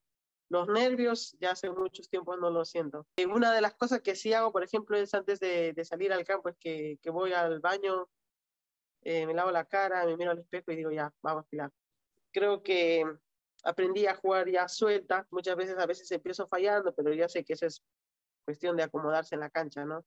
los 0.50 0.68
nervios, 0.68 1.36
ya 1.40 1.52
hace 1.52 1.70
muchos 1.70 2.10
tiempos 2.10 2.40
no 2.40 2.50
lo 2.50 2.66
siento. 2.66 3.08
Y 3.16 3.26
una 3.26 3.54
de 3.54 3.62
las 3.62 3.76
cosas 3.76 4.02
que 4.02 4.16
sí 4.16 4.34
hago, 4.34 4.52
por 4.52 4.64
ejemplo, 4.64 4.98
es 4.98 5.14
antes 5.14 5.40
de, 5.40 5.74
salir 5.86 6.12
al 6.14 6.26
campo, 6.26 6.50
es 6.50 6.58
que, 6.58 6.98
que 7.02 7.10
voy 7.10 7.34
al 7.34 7.60
baño, 7.60 8.10
eh, 9.04 9.26
me 9.26 9.34
lavo 9.34 9.52
la 9.52 9.66
cara, 9.66 10.06
me 10.06 10.18
miro 10.18 10.32
al 10.32 10.40
espejo 10.40 10.72
y 10.72 10.76
digo, 10.76 10.92
ya, 10.92 11.14
vamos 11.22 11.46
a 11.46 11.50
filar. 11.50 11.72
Creo 12.32 12.64
que 12.64 13.06
aprendí 13.64 14.06
a 14.06 14.16
jugar 14.16 14.50
ya 14.50 14.68
suelta, 14.68 15.28
muchas 15.32 15.56
veces 15.56 15.78
a 15.78 15.86
veces 15.86 16.12
empiezo 16.12 16.48
fallando, 16.48 16.94
pero 16.94 17.14
ya 17.14 17.28
sé 17.28 17.44
que 17.44 17.54
eso 17.54 17.66
es 17.66 17.84
cuestión 18.46 18.78
de 18.78 18.84
acomodarse 18.84 19.36
en 19.36 19.42
la 19.42 19.50
cancha, 19.50 19.86
¿no? 19.86 20.04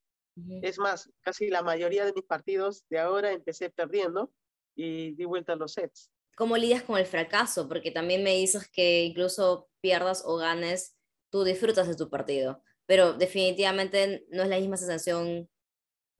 Es 0.62 0.78
más, 0.80 1.08
casi 1.20 1.48
la 1.48 1.62
mayoría 1.62 2.04
de 2.04 2.12
mis 2.12 2.24
partidos 2.24 2.84
de 2.90 2.98
ahora 2.98 3.30
empecé 3.30 3.70
perdiendo 3.70 4.32
y 4.74 5.14
di 5.14 5.24
vuelta 5.24 5.52
a 5.52 5.56
los 5.56 5.74
sets. 5.74 6.10
¿Cómo 6.36 6.56
lidias 6.56 6.82
con 6.82 6.98
el 6.98 7.06
fracaso? 7.06 7.68
Porque 7.68 7.92
también 7.92 8.24
me 8.24 8.34
dices 8.34 8.68
que 8.68 9.04
incluso 9.04 9.68
pierdas 9.80 10.24
o 10.26 10.36
ganes, 10.36 10.96
tú 11.30 11.44
disfrutas 11.44 11.86
de 11.86 11.94
tu 11.94 12.10
partido, 12.10 12.64
pero 12.86 13.12
definitivamente 13.12 14.26
no 14.30 14.42
es 14.42 14.48
la 14.48 14.58
misma 14.58 14.76
sensación 14.76 15.48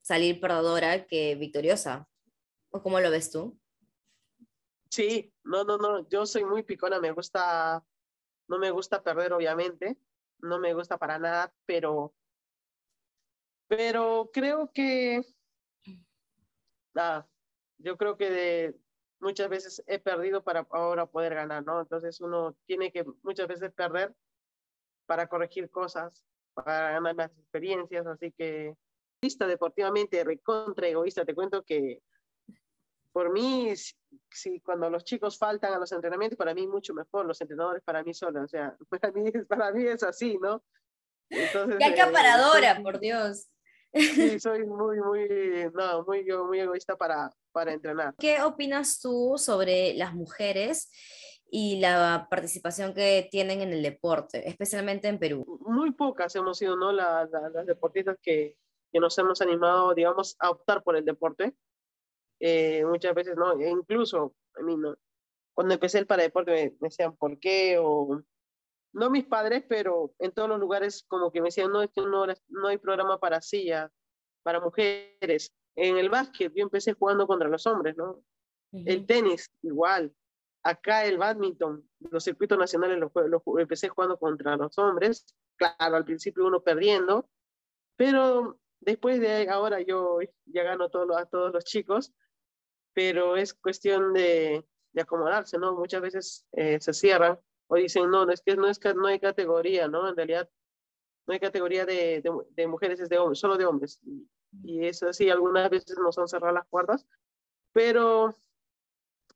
salir 0.03 0.41
perdedora 0.41 1.07
que 1.07 1.35
victoriosa. 1.35 2.09
¿O 2.71 2.83
cómo 2.83 3.01
lo 3.01 3.11
ves 3.11 3.33
tú? 3.33 3.59
Sí, 4.95 5.35
no, 5.43 5.65
no, 5.65 5.77
no, 5.77 6.09
yo 6.09 6.25
soy 6.25 6.45
muy 6.45 6.63
picona, 6.63 7.01
me 7.01 7.11
gusta, 7.11 7.85
no 8.47 8.59
me 8.61 8.71
gusta 8.71 9.03
perder, 9.03 9.33
obviamente, 9.33 9.99
no 10.39 10.61
me 10.61 10.73
gusta 10.73 10.99
para 10.99 11.19
nada, 11.19 11.53
pero, 11.67 12.15
pero 13.67 14.31
creo 14.33 14.71
que, 14.73 15.27
nada, 16.95 17.29
yo 17.79 17.97
creo 17.97 18.17
que 18.17 18.77
muchas 19.19 19.49
veces 19.49 19.83
he 19.89 19.99
perdido 19.99 20.45
para 20.45 20.65
ahora 20.71 21.07
poder 21.07 21.35
ganar, 21.35 21.65
¿no? 21.65 21.81
Entonces 21.81 22.21
uno 22.21 22.57
tiene 22.65 22.93
que 22.93 23.05
muchas 23.25 23.49
veces 23.49 23.73
perder 23.73 24.15
para 25.07 25.27
corregir 25.27 25.73
cosas, 25.73 26.25
para 26.53 26.93
ganar 26.93 27.17
más 27.17 27.37
experiencias, 27.37 28.07
así 28.07 28.31
que, 28.31 28.77
vista 29.21 29.49
deportivamente, 29.49 30.23
recontra 30.23 30.87
egoísta, 30.87 31.25
te 31.25 31.35
cuento 31.35 31.65
que 31.65 32.01
por 33.15 33.31
mí, 33.31 33.73
si, 34.29 34.61
cuando 34.61 34.91
los 34.91 35.05
chicos 35.05 35.39
faltan 35.39 35.73
a 35.73 35.79
los 35.79 35.93
entrenamientos, 35.93 36.37
para 36.37 36.53
mí 36.53 36.67
mucho 36.67 36.93
mejor, 36.93 37.25
los 37.25 37.41
entrenadores 37.41 37.81
para 37.85 38.03
mí 38.03 38.13
solo, 38.13 38.43
o 38.43 38.49
sea, 38.49 38.77
para 38.91 39.13
mí, 39.13 39.31
para 39.49 39.71
mí 39.71 39.87
es 39.87 40.03
así, 40.03 40.37
¿no? 40.43 40.65
Entonces, 41.31 41.79
¡Qué 41.79 41.85
acaparadora, 41.85 42.83
por 42.83 42.99
Dios! 42.99 43.49
Sí, 43.93 44.41
soy 44.41 44.67
muy, 44.67 44.99
muy, 44.99 45.29
no, 45.73 46.03
muy, 46.03 46.25
muy 46.25 46.59
egoísta 46.59 46.97
para, 46.97 47.31
para 47.53 47.73
entrenar. 47.73 48.15
¿Qué 48.19 48.43
opinas 48.43 49.01
tú 49.01 49.37
sobre 49.39 49.95
las 49.95 50.13
mujeres 50.13 50.91
y 51.49 51.79
la 51.79 52.27
participación 52.29 52.95
que 52.95 53.29
tienen 53.31 53.61
en 53.61 53.73
el 53.73 53.83
deporte, 53.85 54.49
especialmente 54.49 55.07
en 55.07 55.21
Perú? 55.21 55.61
Muy 55.61 55.93
pocas 55.93 56.35
hemos 56.35 56.59
sido, 56.59 56.75
¿no? 56.75 56.91
las 56.91 57.31
deportistas 57.65 58.19
que, 58.21 58.57
que 58.91 58.99
nos 58.99 59.17
hemos 59.19 59.41
animado, 59.41 59.95
digamos, 59.95 60.35
a 60.41 60.51
optar 60.51 60.83
por 60.83 60.97
el 60.97 61.05
deporte. 61.05 61.55
Eh, 62.47 62.85
muchas 62.85 63.15
veces 63.15 63.39
no, 63.39 63.59
e 63.59 63.71
incluso 63.71 64.35
a 64.55 64.63
mí 64.63 64.77
no. 64.77 64.95
Cuando 65.55 65.73
empecé 65.73 65.99
el 65.99 66.07
para 66.07 66.25
deporte 66.25 66.77
me, 66.79 66.89
decían 66.89 67.17
por 67.17 67.39
qué 67.39 67.79
o 67.81 68.23
no 68.93 69.09
mis 69.09 69.25
padres, 69.25 69.65
pero 69.67 70.13
en 70.19 70.31
todos 70.31 70.51
los 70.51 70.61
lugares 70.61 71.07
como 71.09 71.33
que 71.33 71.41
me 71.41 71.47
decían, 71.47 71.73
no, 71.73 71.81
es 71.81 71.91
que 71.91 72.03
no, 72.03 72.27
no 72.49 72.69
hay 72.69 72.77
programa 72.77 73.19
para 73.19 73.41
sillas, 73.41 73.91
para 74.43 74.61
mujeres. 74.61 75.55
En 75.75 75.97
el 75.97 76.11
básquet 76.11 76.53
yo 76.55 76.65
empecé 76.65 76.93
jugando 76.93 77.27
contra 77.27 77.49
los 77.49 77.67
hombres, 77.67 77.97
¿no? 77.97 78.23
El 78.73 79.07
tenis 79.07 79.51
igual. 79.63 80.15
acá 80.63 81.07
el 81.07 81.17
badminton, 81.17 81.89
los 82.11 82.25
circuitos 82.25 82.59
nacionales 82.59 82.99
los, 82.99 83.11
los, 83.27 83.43
empecé 83.59 83.89
jugando 83.89 84.19
contra 84.19 84.59
los 84.59 84.77
hombres, 84.77 85.25
claro, 85.57 85.97
al 85.97 86.05
principio 86.05 86.47
uno 86.47 86.63
perdiendo, 86.63 87.27
pero 87.97 88.59
después 88.81 89.19
de 89.19 89.49
ahora 89.49 89.81
yo 89.81 90.19
ya 90.45 90.63
gano 90.63 90.91
todo, 90.91 91.17
a 91.17 91.25
todos 91.25 91.51
los 91.51 91.65
chicos, 91.65 92.13
pero 92.95 93.37
es 93.37 93.53
cuestión 93.55 94.13
de, 94.13 94.65
de 94.93 95.03
acomodarse, 95.03 95.59
¿no? 95.59 95.75
Muchas 95.75 96.01
veces 96.01 96.47
eh, 96.53 96.81
se 96.81 96.93
cierran 96.95 97.39
o 97.67 97.77
dicen, 97.77 98.11
no, 98.11 98.25
no 98.25 98.33
es 98.33 98.41
que 98.41 98.57
no, 98.57 98.69
es, 98.69 98.81
no 98.95 99.07
hay 99.07 99.19
categoría, 99.19 99.89
¿no? 99.89 100.09
En 100.09 100.17
realidad 100.17 100.49
no 101.27 101.35
hay 101.35 101.41
categoría 101.41 101.85
de, 101.85 102.23
de, 102.51 102.67
mujeres, 102.67 103.01
es 103.01 103.09
de 103.09 103.19
hombres, 103.19 103.39
solo 103.39 103.57
de 103.57 103.67
hombres. 103.67 104.01
Y 104.63 104.87
eso 104.87 105.13
sí, 105.13 105.31
algunas 105.31 105.69
veces 105.71 105.99
nos 105.99 106.19
han 106.19 106.29
cerrado 106.29 106.55
las 106.55 106.67
puertas, 106.69 107.07
pero 107.73 108.37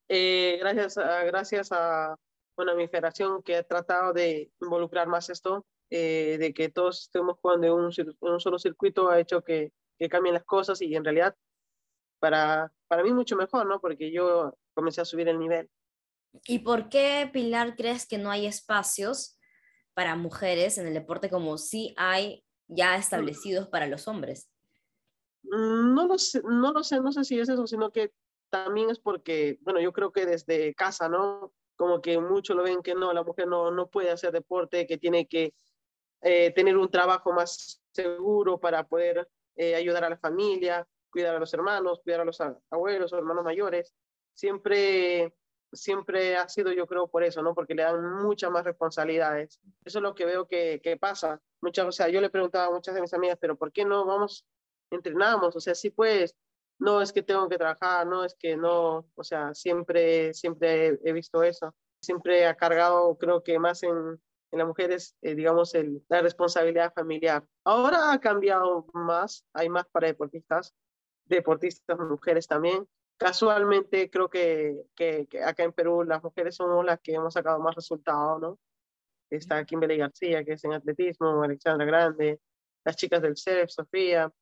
eh, 0.08 0.58
gracias, 0.60 0.98
a, 0.98 1.24
gracias 1.24 1.72
a, 1.72 2.16
bueno, 2.56 2.72
a 2.72 2.74
mi 2.76 2.86
federación 2.86 3.42
que 3.42 3.56
ha 3.56 3.62
tratado 3.64 4.12
de 4.12 4.52
involucrar 4.60 5.08
más 5.08 5.30
esto, 5.30 5.66
eh, 5.90 6.36
de 6.38 6.52
que 6.52 6.68
todos 6.68 7.02
estemos 7.02 7.38
jugando 7.40 7.66
en 7.66 7.72
un, 7.72 7.92
en 7.96 8.14
un, 8.20 8.40
solo 8.40 8.58
circuito, 8.58 9.08
ha 9.08 9.18
hecho 9.18 9.42
que, 9.42 9.72
que 9.98 10.08
cambien 10.08 10.34
las 10.34 10.44
cosas 10.44 10.80
y 10.82 10.94
en 10.94 11.04
realidad 11.04 11.34
para, 12.18 12.72
para 12.86 13.02
mí 13.02 13.12
mucho 13.12 13.36
mejor, 13.36 13.66
¿no? 13.66 13.80
Porque 13.80 14.10
yo 14.10 14.56
comencé 14.74 15.00
a 15.00 15.04
subir 15.04 15.28
el 15.28 15.38
nivel. 15.38 15.70
¿Y 16.46 16.60
por 16.60 16.88
qué, 16.88 17.28
Pilar, 17.32 17.76
crees 17.76 18.06
que 18.06 18.18
no 18.18 18.30
hay 18.30 18.46
espacios 18.46 19.38
para 19.94 20.14
mujeres 20.14 20.78
en 20.78 20.86
el 20.86 20.94
deporte 20.94 21.30
como 21.30 21.58
sí 21.58 21.94
hay 21.96 22.44
ya 22.68 22.96
establecidos 22.96 23.68
para 23.68 23.86
los 23.86 24.06
hombres? 24.06 24.50
Mm, 25.42 25.94
no 25.94 26.06
lo 26.06 26.18
sé, 26.18 26.42
no 26.44 26.72
lo 26.72 26.84
sé, 26.84 27.00
no 27.00 27.12
sé 27.12 27.24
si 27.24 27.40
es 27.40 27.48
eso, 27.48 27.66
sino 27.66 27.90
que 27.90 28.12
también 28.50 28.90
es 28.90 28.98
porque, 28.98 29.58
bueno, 29.62 29.80
yo 29.80 29.92
creo 29.92 30.12
que 30.12 30.26
desde 30.26 30.74
casa, 30.74 31.08
¿no? 31.08 31.52
Como 31.76 32.00
que 32.00 32.18
muchos 32.18 32.56
lo 32.56 32.62
ven 32.62 32.82
que 32.82 32.94
no, 32.94 33.12
la 33.12 33.22
mujer 33.22 33.46
no, 33.46 33.70
no 33.70 33.88
puede 33.88 34.10
hacer 34.10 34.32
deporte, 34.32 34.86
que 34.86 34.98
tiene 34.98 35.26
que 35.26 35.54
eh, 36.22 36.52
tener 36.54 36.76
un 36.76 36.90
trabajo 36.90 37.32
más 37.32 37.80
seguro 37.92 38.58
para 38.58 38.86
poder 38.86 39.28
eh, 39.56 39.74
ayudar 39.74 40.04
a 40.04 40.10
la 40.10 40.18
familia, 40.18 40.86
cuidar 41.10 41.36
a 41.36 41.38
los 41.38 41.52
hermanos, 41.54 42.00
cuidar 42.02 42.20
a 42.20 42.24
los 42.24 42.40
abuelos 42.70 43.12
hermanos 43.12 43.44
mayores. 43.44 43.94
Siempre 44.34 45.34
siempre 45.72 46.36
ha 46.36 46.48
sido, 46.48 46.72
yo 46.72 46.86
creo, 46.86 47.08
por 47.08 47.22
eso, 47.22 47.42
¿no? 47.42 47.54
Porque 47.54 47.74
le 47.74 47.82
dan 47.82 48.22
muchas 48.22 48.50
más 48.50 48.64
responsabilidades. 48.64 49.60
Eso 49.84 49.98
es 49.98 50.02
lo 50.02 50.14
que 50.14 50.24
veo 50.24 50.46
que, 50.46 50.80
que 50.82 50.96
pasa. 50.96 51.40
Muchas, 51.60 51.86
o 51.86 51.92
sea, 51.92 52.08
yo 52.08 52.20
le 52.20 52.30
preguntaba 52.30 52.66
a 52.66 52.70
muchas 52.70 52.94
de 52.94 53.00
mis 53.00 53.14
amigas, 53.14 53.38
pero 53.40 53.56
¿por 53.56 53.72
qué 53.72 53.84
no 53.84 54.04
vamos, 54.04 54.46
entrenamos? 54.90 55.56
O 55.56 55.60
sea, 55.60 55.74
sí 55.74 55.90
pues, 55.90 56.34
no 56.78 57.02
es 57.02 57.12
que 57.12 57.22
tengo 57.22 57.48
que 57.48 57.58
trabajar, 57.58 58.06
no 58.06 58.24
es 58.24 58.34
que 58.38 58.56
no, 58.56 59.06
o 59.14 59.24
sea, 59.24 59.54
siempre, 59.54 60.32
siempre 60.34 60.98
he 61.04 61.12
visto 61.12 61.42
eso. 61.42 61.74
Siempre 62.00 62.46
ha 62.46 62.54
cargado, 62.54 63.18
creo 63.18 63.42
que 63.42 63.58
más 63.58 63.82
en, 63.82 63.92
en 64.52 64.58
las 64.58 64.66
mujeres, 64.66 65.16
eh, 65.22 65.34
digamos, 65.34 65.74
el, 65.74 66.04
la 66.08 66.22
responsabilidad 66.22 66.92
familiar. 66.94 67.44
Ahora 67.64 68.12
ha 68.12 68.20
cambiado 68.20 68.86
más, 68.94 69.44
hay 69.52 69.68
más 69.68 69.86
para 69.88 70.06
deportistas, 70.06 70.74
deportistas 71.28 71.98
mujeres 71.98 72.46
también, 72.46 72.86
casualmente 73.16 74.08
creo 74.10 74.30
que, 74.30 74.84
que, 74.94 75.26
acá 75.44 75.64
en 75.64 75.72
Perú 75.72 76.04
las 76.04 76.22
mujeres 76.22 76.56
somos 76.56 76.84
las 76.84 77.00
que 77.00 77.14
hemos 77.14 77.34
sacado 77.34 77.58
más 77.58 77.74
resultados, 77.74 78.40
¿no? 78.40 78.58
Está 79.30 79.64
Kimberly 79.64 79.98
García, 79.98 80.44
que 80.44 80.52
es 80.52 80.64
en 80.64 80.72
atletismo, 80.72 81.42
Alexandra 81.42 81.84
Grande, 81.84 82.40
las 82.84 82.96
chicas 82.96 83.20
del 83.20 83.36
CEF, 83.36 83.70
Sofía, 83.70 84.32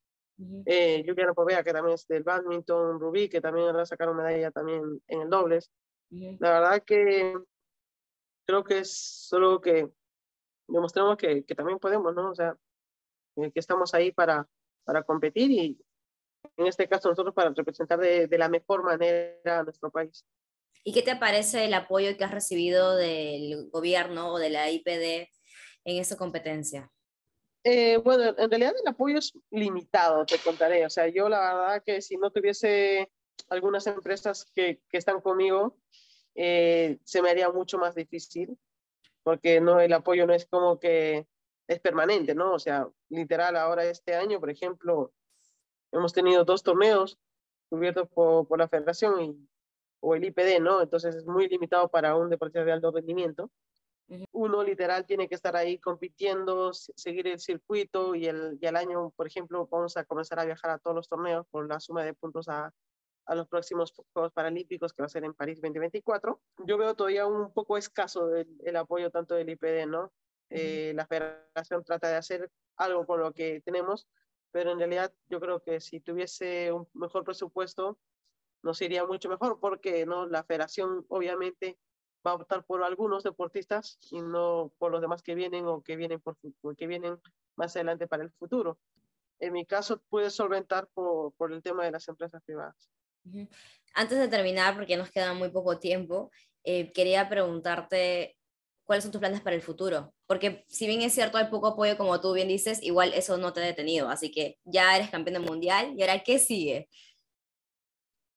eh, 0.66 1.02
Juliana 1.07 1.35
Povea, 1.35 1.64
que 1.64 1.73
también 1.73 1.95
es 1.95 2.07
del 2.07 2.23
badminton, 2.23 3.00
Rubí, 3.00 3.28
que 3.28 3.40
también 3.40 3.75
va 3.75 3.83
a 3.83 3.87
sacar 3.87 4.09
una 4.09 4.23
medalla 4.23 4.50
también 4.50 5.02
en 5.09 5.23
el 5.23 5.31
dobles. 5.31 5.73
La 6.11 6.61
verdad 6.61 6.83
que 6.85 7.35
creo 8.47 8.62
que 8.62 8.78
es 8.78 8.97
solo 9.28 9.61
que 9.61 9.90
demostramos 10.69 11.17
que, 11.17 11.45
que 11.45 11.54
también 11.54 11.78
podemos, 11.78 12.15
¿no? 12.15 12.30
O 12.30 12.34
sea, 12.34 12.56
eh, 13.37 13.50
que 13.50 13.61
estamos 13.61 13.93
ahí 13.95 14.13
para, 14.13 14.47
para 14.84 15.02
competir 15.02 15.50
y, 15.50 15.78
en 16.56 16.67
este 16.67 16.89
caso 16.89 17.09
nosotros 17.09 17.35
para 17.35 17.50
representar 17.50 17.99
de, 17.99 18.26
de, 18.26 18.39
la 18.39 18.49
mejor 18.49 18.82
manera 18.82 19.61
a 19.61 19.63
nuestro 19.63 19.91
país. 19.91 20.25
¿Y 20.85 20.93
qué 20.93 21.02
te 21.02 21.17
parece 21.17 21.65
el 21.65 21.75
apoyo 21.75 22.17
que 22.17 22.25
has 22.25 22.30
recibido 22.30 22.97
del 22.97 23.69
gobierno 23.71 24.32
o 24.32 24.39
de 24.39 24.50
la 24.50 24.71
IPD 24.71 25.28
en 25.85 26.00
esta 26.00 26.17
competencia? 26.17 26.91
Eh, 27.65 27.97
bueno, 27.97 28.32
en 28.39 28.49
realidad 28.49 28.75
el 28.80 28.89
apoyo 28.89 29.19
es 29.19 29.32
limitado, 29.50 30.25
te 30.25 30.39
contaré. 30.39 30.87
O 30.87 30.91
sea, 30.91 31.09
yo 31.09 31.28
la 31.28 31.41
verdad 31.41 31.82
que 31.85 32.00
si 32.00 32.17
no 32.17 32.30
tuviese 32.30 33.11
algunas 33.49 33.89
empresas 33.89 34.45
que, 34.54 34.80
que 34.89 34.99
están 34.99 35.21
conmigo, 35.21 35.76
eh, 36.37 36.99
se 37.04 37.23
me 37.23 37.30
haría 37.30 37.50
mucho 37.50 37.78
más 37.78 37.97
difícil, 37.97 38.56
porque 39.25 39.61
no, 39.61 39.80
el 39.80 39.93
apoyo 39.93 40.26
no 40.26 40.35
es 40.35 40.47
como 40.47 40.78
que 40.78 41.26
es 41.67 41.80
permanente, 41.80 42.37
¿no? 42.37 42.52
O 42.52 42.59
sea, 42.61 42.89
literal, 43.09 43.56
ahora 43.56 43.85
este 43.85 44.15
año, 44.15 44.39
por 44.39 44.50
ejemplo, 44.50 45.13
hemos 45.93 46.13
tenido 46.13 46.45
dos 46.45 46.63
torneos 46.63 47.19
cubiertos 47.69 48.09
por, 48.09 48.47
por 48.47 48.59
la 48.59 48.69
federación 48.69 49.21
y, 49.23 49.49
o 50.01 50.15
el 50.15 50.25
IPD, 50.25 50.61
¿no? 50.61 50.83
Entonces 50.83 51.15
es 51.17 51.27
muy 51.27 51.49
limitado 51.49 51.89
para 51.89 52.17
un 52.17 52.31
deportista 52.31 52.65
de 52.65 52.73
alto 52.73 52.91
rendimiento. 52.93 53.51
Uno 54.31 54.63
literal 54.63 55.05
tiene 55.05 55.29
que 55.29 55.35
estar 55.35 55.57
ahí 55.57 55.79
compitiendo, 55.79 56.73
seguir 56.73 57.27
el 57.27 57.41
circuito 57.41 58.15
y 58.15 58.27
el, 58.27 58.57
y 58.61 58.67
el 58.67 58.77
año, 58.77 59.11
por 59.17 59.27
ejemplo, 59.27 59.67
vamos 59.69 59.97
a 59.97 60.05
comenzar 60.05 60.39
a 60.39 60.45
viajar 60.45 60.71
a 60.71 60.79
todos 60.79 60.95
los 60.95 61.09
torneos 61.09 61.45
por 61.51 61.67
la 61.67 61.81
suma 61.81 62.05
de 62.05 62.15
puntos 62.15 62.49
a, 62.49 62.73
a 63.27 63.35
los 63.35 63.49
próximos 63.49 63.93
Juegos 64.13 64.33
Paralímpicos 64.33 64.93
que 64.93 65.03
va 65.03 65.07
a 65.07 65.09
ser 65.09 65.25
en 65.25 65.35
París 65.35 65.61
2024. 65.61 66.41
Yo 66.67 66.79
veo 66.79 66.95
todavía 66.95 67.27
un 67.27 67.53
poco 67.53 67.77
escaso 67.77 68.33
el, 68.37 68.49
el 68.65 68.77
apoyo 68.77 69.11
tanto 69.11 69.35
del 69.35 69.51
IPD, 69.51 69.87
¿no? 69.89 70.13
Eh, 70.51 70.93
la 70.95 71.07
federación 71.07 71.83
trata 71.85 72.09
de 72.09 72.17
hacer 72.17 72.51
algo 72.77 73.05
con 73.07 73.21
lo 73.21 73.33
que 73.33 73.61
tenemos, 73.63 74.07
pero 74.52 74.73
en 74.73 74.78
realidad 74.78 75.13
yo 75.28 75.41
creo 75.41 75.63
que 75.63 75.80
si 75.80 76.00
tuviese 76.00 76.73
un 76.73 76.89
mejor 76.95 77.25
presupuesto 77.25 77.99
nos 78.63 78.80
iría 78.82 79.04
mucho 79.04 79.28
mejor 79.28 79.61
porque 79.61 80.06
no 80.06 80.26
la 80.26 80.45
federación 80.45 81.04
obviamente 81.09 81.78
va 82.26 82.32
a 82.32 82.35
optar 82.35 82.65
por 82.65 82.82
algunos 82.82 83.23
deportistas 83.23 83.99
y 84.11 84.21
no 84.21 84.73
por 84.78 84.91
los 84.91 85.00
demás 85.00 85.23
que 85.23 85.35
vienen 85.35 85.67
o 85.67 85.82
que 85.82 85.97
vienen 85.97 86.21
por 86.21 86.37
que 86.76 86.87
vienen 86.87 87.19
más 87.54 87.76
adelante 87.76 88.09
para 88.09 88.25
el 88.25 88.32
futuro. 88.32 88.78
En 89.39 89.52
mi 89.52 89.65
caso 89.65 90.02
puede 90.09 90.30
solventar 90.30 90.89
por, 90.95 91.32
por 91.35 91.52
el 91.52 91.63
tema 91.63 91.85
de 91.85 91.93
las 91.93 92.09
empresas 92.09 92.43
privadas. 92.45 92.91
Antes 93.95 94.19
de 94.19 94.28
terminar, 94.28 94.75
porque 94.75 94.97
nos 94.97 95.11
queda 95.11 95.35
muy 95.35 95.50
poco 95.50 95.78
tiempo, 95.78 96.30
eh, 96.65 96.93
quería 96.93 97.28
preguntarte 97.28 98.36
cuáles 98.87 99.05
son 99.05 99.13
tus 99.13 99.19
planes 99.19 99.41
para 99.41 99.57
el 99.57 99.63
futuro. 99.63 100.15
Porque 100.27 100.65
si 100.69 100.87
bien 100.87 101.03
es 101.03 101.13
cierto, 101.13 101.37
hay 101.37 101.49
poco 101.49 101.67
apoyo, 101.67 101.99
como 101.99 102.21
tú 102.21 102.33
bien 102.33 102.49
dices, 102.49 102.83
igual 102.83 103.13
eso 103.13 103.37
no 103.37 103.53
te 103.53 103.61
ha 103.61 103.65
detenido. 103.65 104.09
Así 104.09 104.31
que 104.31 104.59
ya 104.65 104.97
eres 104.97 105.11
campeón 105.11 105.43
mundial. 105.43 105.93
¿Y 105.97 106.03
ahora 106.03 106.23
qué 106.23 106.39
sigue? 106.39 106.89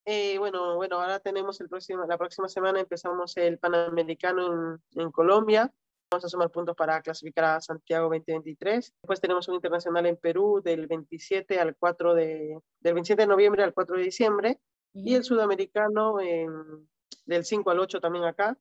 Eh, 0.05 0.39
bueno, 0.39 0.75
bueno, 0.75 0.99
ahora 0.99 1.19
tenemos 1.19 1.61
el 1.61 1.69
próximo, 1.69 2.03
la 2.07 2.17
próxima 2.17 2.49
semana 2.49 2.79
empezamos 2.79 3.37
el 3.37 3.59
Panamericano 3.59 4.79
en, 4.95 5.01
en, 5.03 5.11
Colombia. 5.11 5.71
Vamos 6.09 6.25
a 6.25 6.29
sumar 6.29 6.49
puntos 6.49 6.75
para 6.75 6.99
clasificar 7.03 7.45
a 7.45 7.61
Santiago 7.61 8.05
2023. 8.09 8.93
Después 9.03 9.21
tenemos 9.21 9.47
un 9.47 9.55
internacional 9.55 10.07
en 10.07 10.17
Perú 10.17 10.61
del 10.63 10.87
27 10.87 11.59
al 11.59 11.75
4 11.75 12.15
de, 12.15 12.57
del 12.79 12.93
27 12.95 13.21
de 13.21 13.27
noviembre 13.27 13.61
al 13.61 13.73
4 13.75 13.97
de 13.97 14.03
diciembre. 14.03 14.59
Y 14.93 15.13
el 15.13 15.23
sudamericano 15.23 16.19
en, 16.19 16.89
del 17.25 17.45
5 17.45 17.69
al 17.69 17.79
8 17.79 18.01
también 18.01 18.25
acá. 18.25 18.57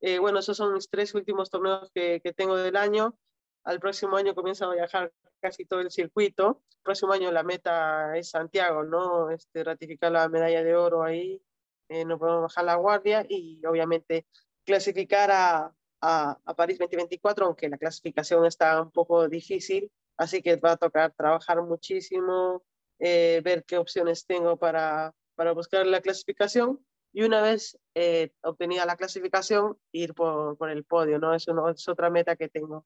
Eh, 0.00 0.18
bueno, 0.18 0.40
esos 0.40 0.56
son 0.56 0.74
mis 0.74 0.88
tres 0.88 1.14
últimos 1.14 1.50
torneos 1.50 1.90
que, 1.92 2.20
tengo 2.36 2.56
del 2.56 2.76
año. 2.76 3.18
Al 3.64 3.80
próximo 3.80 4.16
año 4.16 4.34
comienzo 4.34 4.70
a 4.70 4.74
viajar 4.74 5.12
casi 5.40 5.64
todo 5.64 5.80
el 5.80 5.90
circuito. 5.90 6.62
El 6.70 6.82
próximo 6.82 7.12
año 7.12 7.32
la 7.32 7.42
meta 7.42 8.16
es 8.16 8.30
Santiago, 8.30 8.84
¿no? 8.84 9.30
Este, 9.30 9.64
ratificar 9.64 10.12
la 10.12 10.28
medalla 10.28 10.62
de 10.62 10.76
oro 10.76 11.02
ahí. 11.02 11.42
Eh, 11.88 12.04
no 12.04 12.18
podemos 12.18 12.42
bajar 12.42 12.64
la 12.64 12.76
guardia 12.76 13.26
y 13.28 13.64
obviamente 13.64 14.26
clasificar 14.64 15.30
a, 15.30 15.74
a, 16.00 16.38
a, 16.44 16.54
París 16.54 16.78
2024, 16.78 17.46
aunque 17.46 17.68
la 17.68 17.78
clasificación 17.78 18.44
está 18.46 18.82
un 18.82 18.90
poco 18.90 19.28
difícil. 19.28 19.90
Así 20.16 20.42
que 20.42 20.56
va 20.56 20.72
a 20.72 20.76
tocar 20.76 21.12
trabajar 21.12 21.62
muchísimo, 21.62 22.64
eh, 22.98 23.40
ver 23.44 23.64
qué 23.64 23.78
opciones 23.78 24.26
tengo 24.26 24.56
para, 24.56 25.14
para 25.34 25.52
buscar 25.52 25.86
la 25.86 26.00
clasificación 26.00 26.84
y 27.16 27.22
una 27.22 27.40
vez 27.40 27.78
eh, 27.94 28.30
obtenida 28.42 28.84
la 28.84 28.98
clasificación, 28.98 29.78
ir 29.90 30.12
por, 30.12 30.58
por 30.58 30.68
el 30.68 30.84
podio, 30.84 31.18
¿no? 31.18 31.34
Eso 31.34 31.54
no, 31.54 31.70
es 31.70 31.88
otra 31.88 32.10
meta 32.10 32.36
que 32.36 32.50
tengo. 32.50 32.84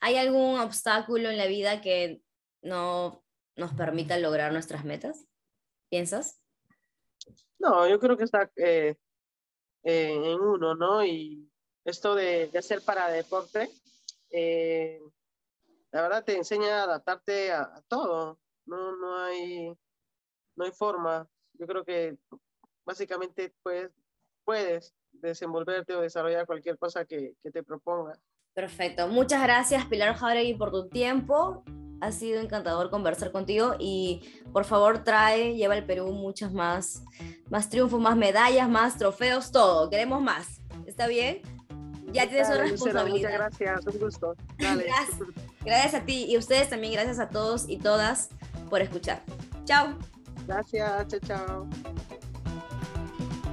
¿Hay 0.00 0.16
algún 0.16 0.58
obstáculo 0.58 1.30
en 1.30 1.38
la 1.38 1.46
vida 1.46 1.80
que 1.82 2.20
no 2.62 3.22
nos 3.54 3.74
permita 3.74 4.18
lograr 4.18 4.52
nuestras 4.52 4.84
metas? 4.84 5.24
¿Piensas? 5.88 6.42
No, 7.60 7.86
yo 7.86 8.00
creo 8.00 8.16
que 8.16 8.24
está 8.24 8.50
eh, 8.56 8.96
eh, 9.84 10.12
en 10.12 10.40
uno, 10.40 10.74
¿no? 10.74 11.04
Y 11.04 11.48
esto 11.84 12.16
de, 12.16 12.48
de 12.48 12.58
hacer 12.58 12.82
para 12.82 13.08
deporte, 13.08 13.70
eh, 14.30 15.00
la 15.92 16.02
verdad 16.02 16.24
te 16.24 16.36
enseña 16.36 16.80
a 16.80 16.82
adaptarte 16.82 17.52
a, 17.52 17.62
a, 17.62 17.82
todo, 17.82 18.40
no, 18.66 18.96
no, 18.96 19.16
hay, 19.16 19.72
no 20.56 20.64
hay 20.64 20.72
forma. 20.72 21.28
Yo 21.52 21.68
creo 21.68 21.84
que 21.84 22.18
básicamente 22.84 23.52
puedes 23.62 23.90
puedes 24.44 24.94
desenvolverte 25.12 25.94
o 25.94 26.00
desarrollar 26.00 26.46
cualquier 26.46 26.78
cosa 26.78 27.04
que, 27.04 27.34
que 27.42 27.50
te 27.50 27.62
proponga. 27.62 28.18
Perfecto. 28.54 29.06
Muchas 29.08 29.42
gracias, 29.42 29.84
Pilar 29.86 30.14
Jauregui, 30.16 30.54
por 30.54 30.70
tu 30.70 30.88
tiempo. 30.88 31.62
Ha 32.00 32.12
sido 32.12 32.40
encantador 32.40 32.90
conversar 32.90 33.30
contigo 33.30 33.76
y 33.78 34.42
por 34.52 34.64
favor 34.64 35.04
trae, 35.04 35.54
lleva 35.54 35.74
al 35.74 35.84
Perú 35.84 36.12
muchas 36.12 36.52
más, 36.52 37.04
más 37.50 37.68
triunfos, 37.68 38.00
más 38.00 38.16
medallas, 38.16 38.68
más 38.68 38.96
trofeos, 38.96 39.52
todo. 39.52 39.90
Queremos 39.90 40.22
más. 40.22 40.60
¿Está 40.86 41.06
bien? 41.06 41.42
Ya 42.06 42.28
tienes 42.28 42.48
una 42.48 42.62
responsabilidad. 42.62 43.30
Muchas 43.30 43.58
gracias, 43.58 43.86
un 43.86 44.00
gusto. 44.00 44.34
Gracias. 44.58 45.18
gracias 45.64 45.94
a 45.94 46.04
ti 46.04 46.26
y 46.28 46.36
ustedes 46.36 46.68
también, 46.68 46.94
gracias 46.94 47.20
a 47.20 47.28
todos 47.28 47.68
y 47.68 47.76
todas 47.78 48.30
por 48.68 48.80
escuchar. 48.80 49.22
Chao. 49.64 49.96
Gracias, 50.46 51.06
chao, 51.06 51.20
chao. 51.20 51.68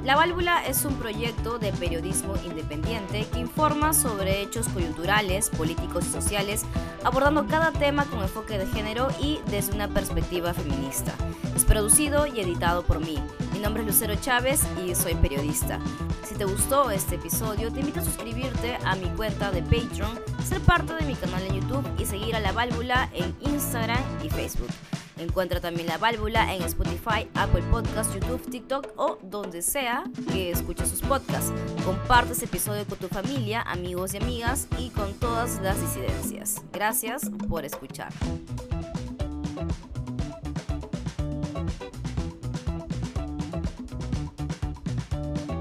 La 0.07 0.15
Válvula 0.15 0.65
es 0.65 0.85
un 0.85 0.95
proyecto 0.95 1.59
de 1.59 1.73
periodismo 1.73 2.35
independiente 2.45 3.27
que 3.29 3.39
informa 3.39 3.91
sobre 3.91 4.41
hechos 4.41 4.69
coyunturales, 4.69 5.49
políticos 5.49 6.05
y 6.07 6.11
sociales, 6.13 6.63
abordando 7.03 7.45
cada 7.45 7.73
tema 7.73 8.05
con 8.05 8.21
enfoque 8.21 8.57
de 8.57 8.67
género 8.67 9.09
y 9.21 9.41
desde 9.51 9.73
una 9.75 9.89
perspectiva 9.89 10.53
feminista. 10.53 11.13
Es 11.57 11.65
producido 11.65 12.25
y 12.25 12.39
editado 12.39 12.83
por 12.83 13.01
mí. 13.01 13.21
Mi 13.51 13.59
nombre 13.59 13.83
es 13.83 13.87
Lucero 13.87 14.15
Chávez 14.15 14.61
y 14.81 14.95
soy 14.95 15.13
periodista. 15.15 15.77
Si 16.23 16.35
te 16.35 16.45
gustó 16.45 16.89
este 16.89 17.15
episodio, 17.15 17.69
te 17.69 17.81
invito 17.81 17.99
a 17.99 18.05
suscribirte 18.05 18.77
a 18.85 18.95
mi 18.95 19.09
cuenta 19.09 19.51
de 19.51 19.61
Patreon, 19.61 20.17
ser 20.41 20.61
parte 20.61 20.93
de 20.93 21.03
mi 21.03 21.15
canal 21.15 21.43
en 21.43 21.55
YouTube 21.55 21.85
y 21.99 22.05
seguir 22.05 22.33
a 22.33 22.39
La 22.39 22.53
Válvula 22.53 23.09
en 23.11 23.35
Instagram 23.41 24.01
y 24.23 24.29
Facebook. 24.29 24.69
Encuentra 25.19 25.59
también 25.59 25.87
la 25.87 25.97
válvula 25.97 26.53
en 26.53 26.61
Spotify, 26.63 27.27
Apple 27.33 27.63
Podcasts, 27.71 28.13
YouTube, 28.13 28.49
TikTok 28.49 28.93
o 28.97 29.17
donde 29.21 29.61
sea 29.61 30.03
que 30.31 30.51
escuches 30.51 30.89
sus 30.89 31.01
podcasts. 31.01 31.51
Comparte 31.85 32.33
este 32.33 32.45
episodio 32.45 32.85
con 32.85 32.97
tu 32.97 33.07
familia, 33.07 33.61
amigos 33.61 34.13
y 34.13 34.17
amigas 34.17 34.67
y 34.77 34.89
con 34.89 35.13
todas 35.15 35.61
las 35.61 35.79
disidencias. 35.81 36.61
Gracias 36.71 37.29
por 37.49 37.65
escuchar. 37.65 38.11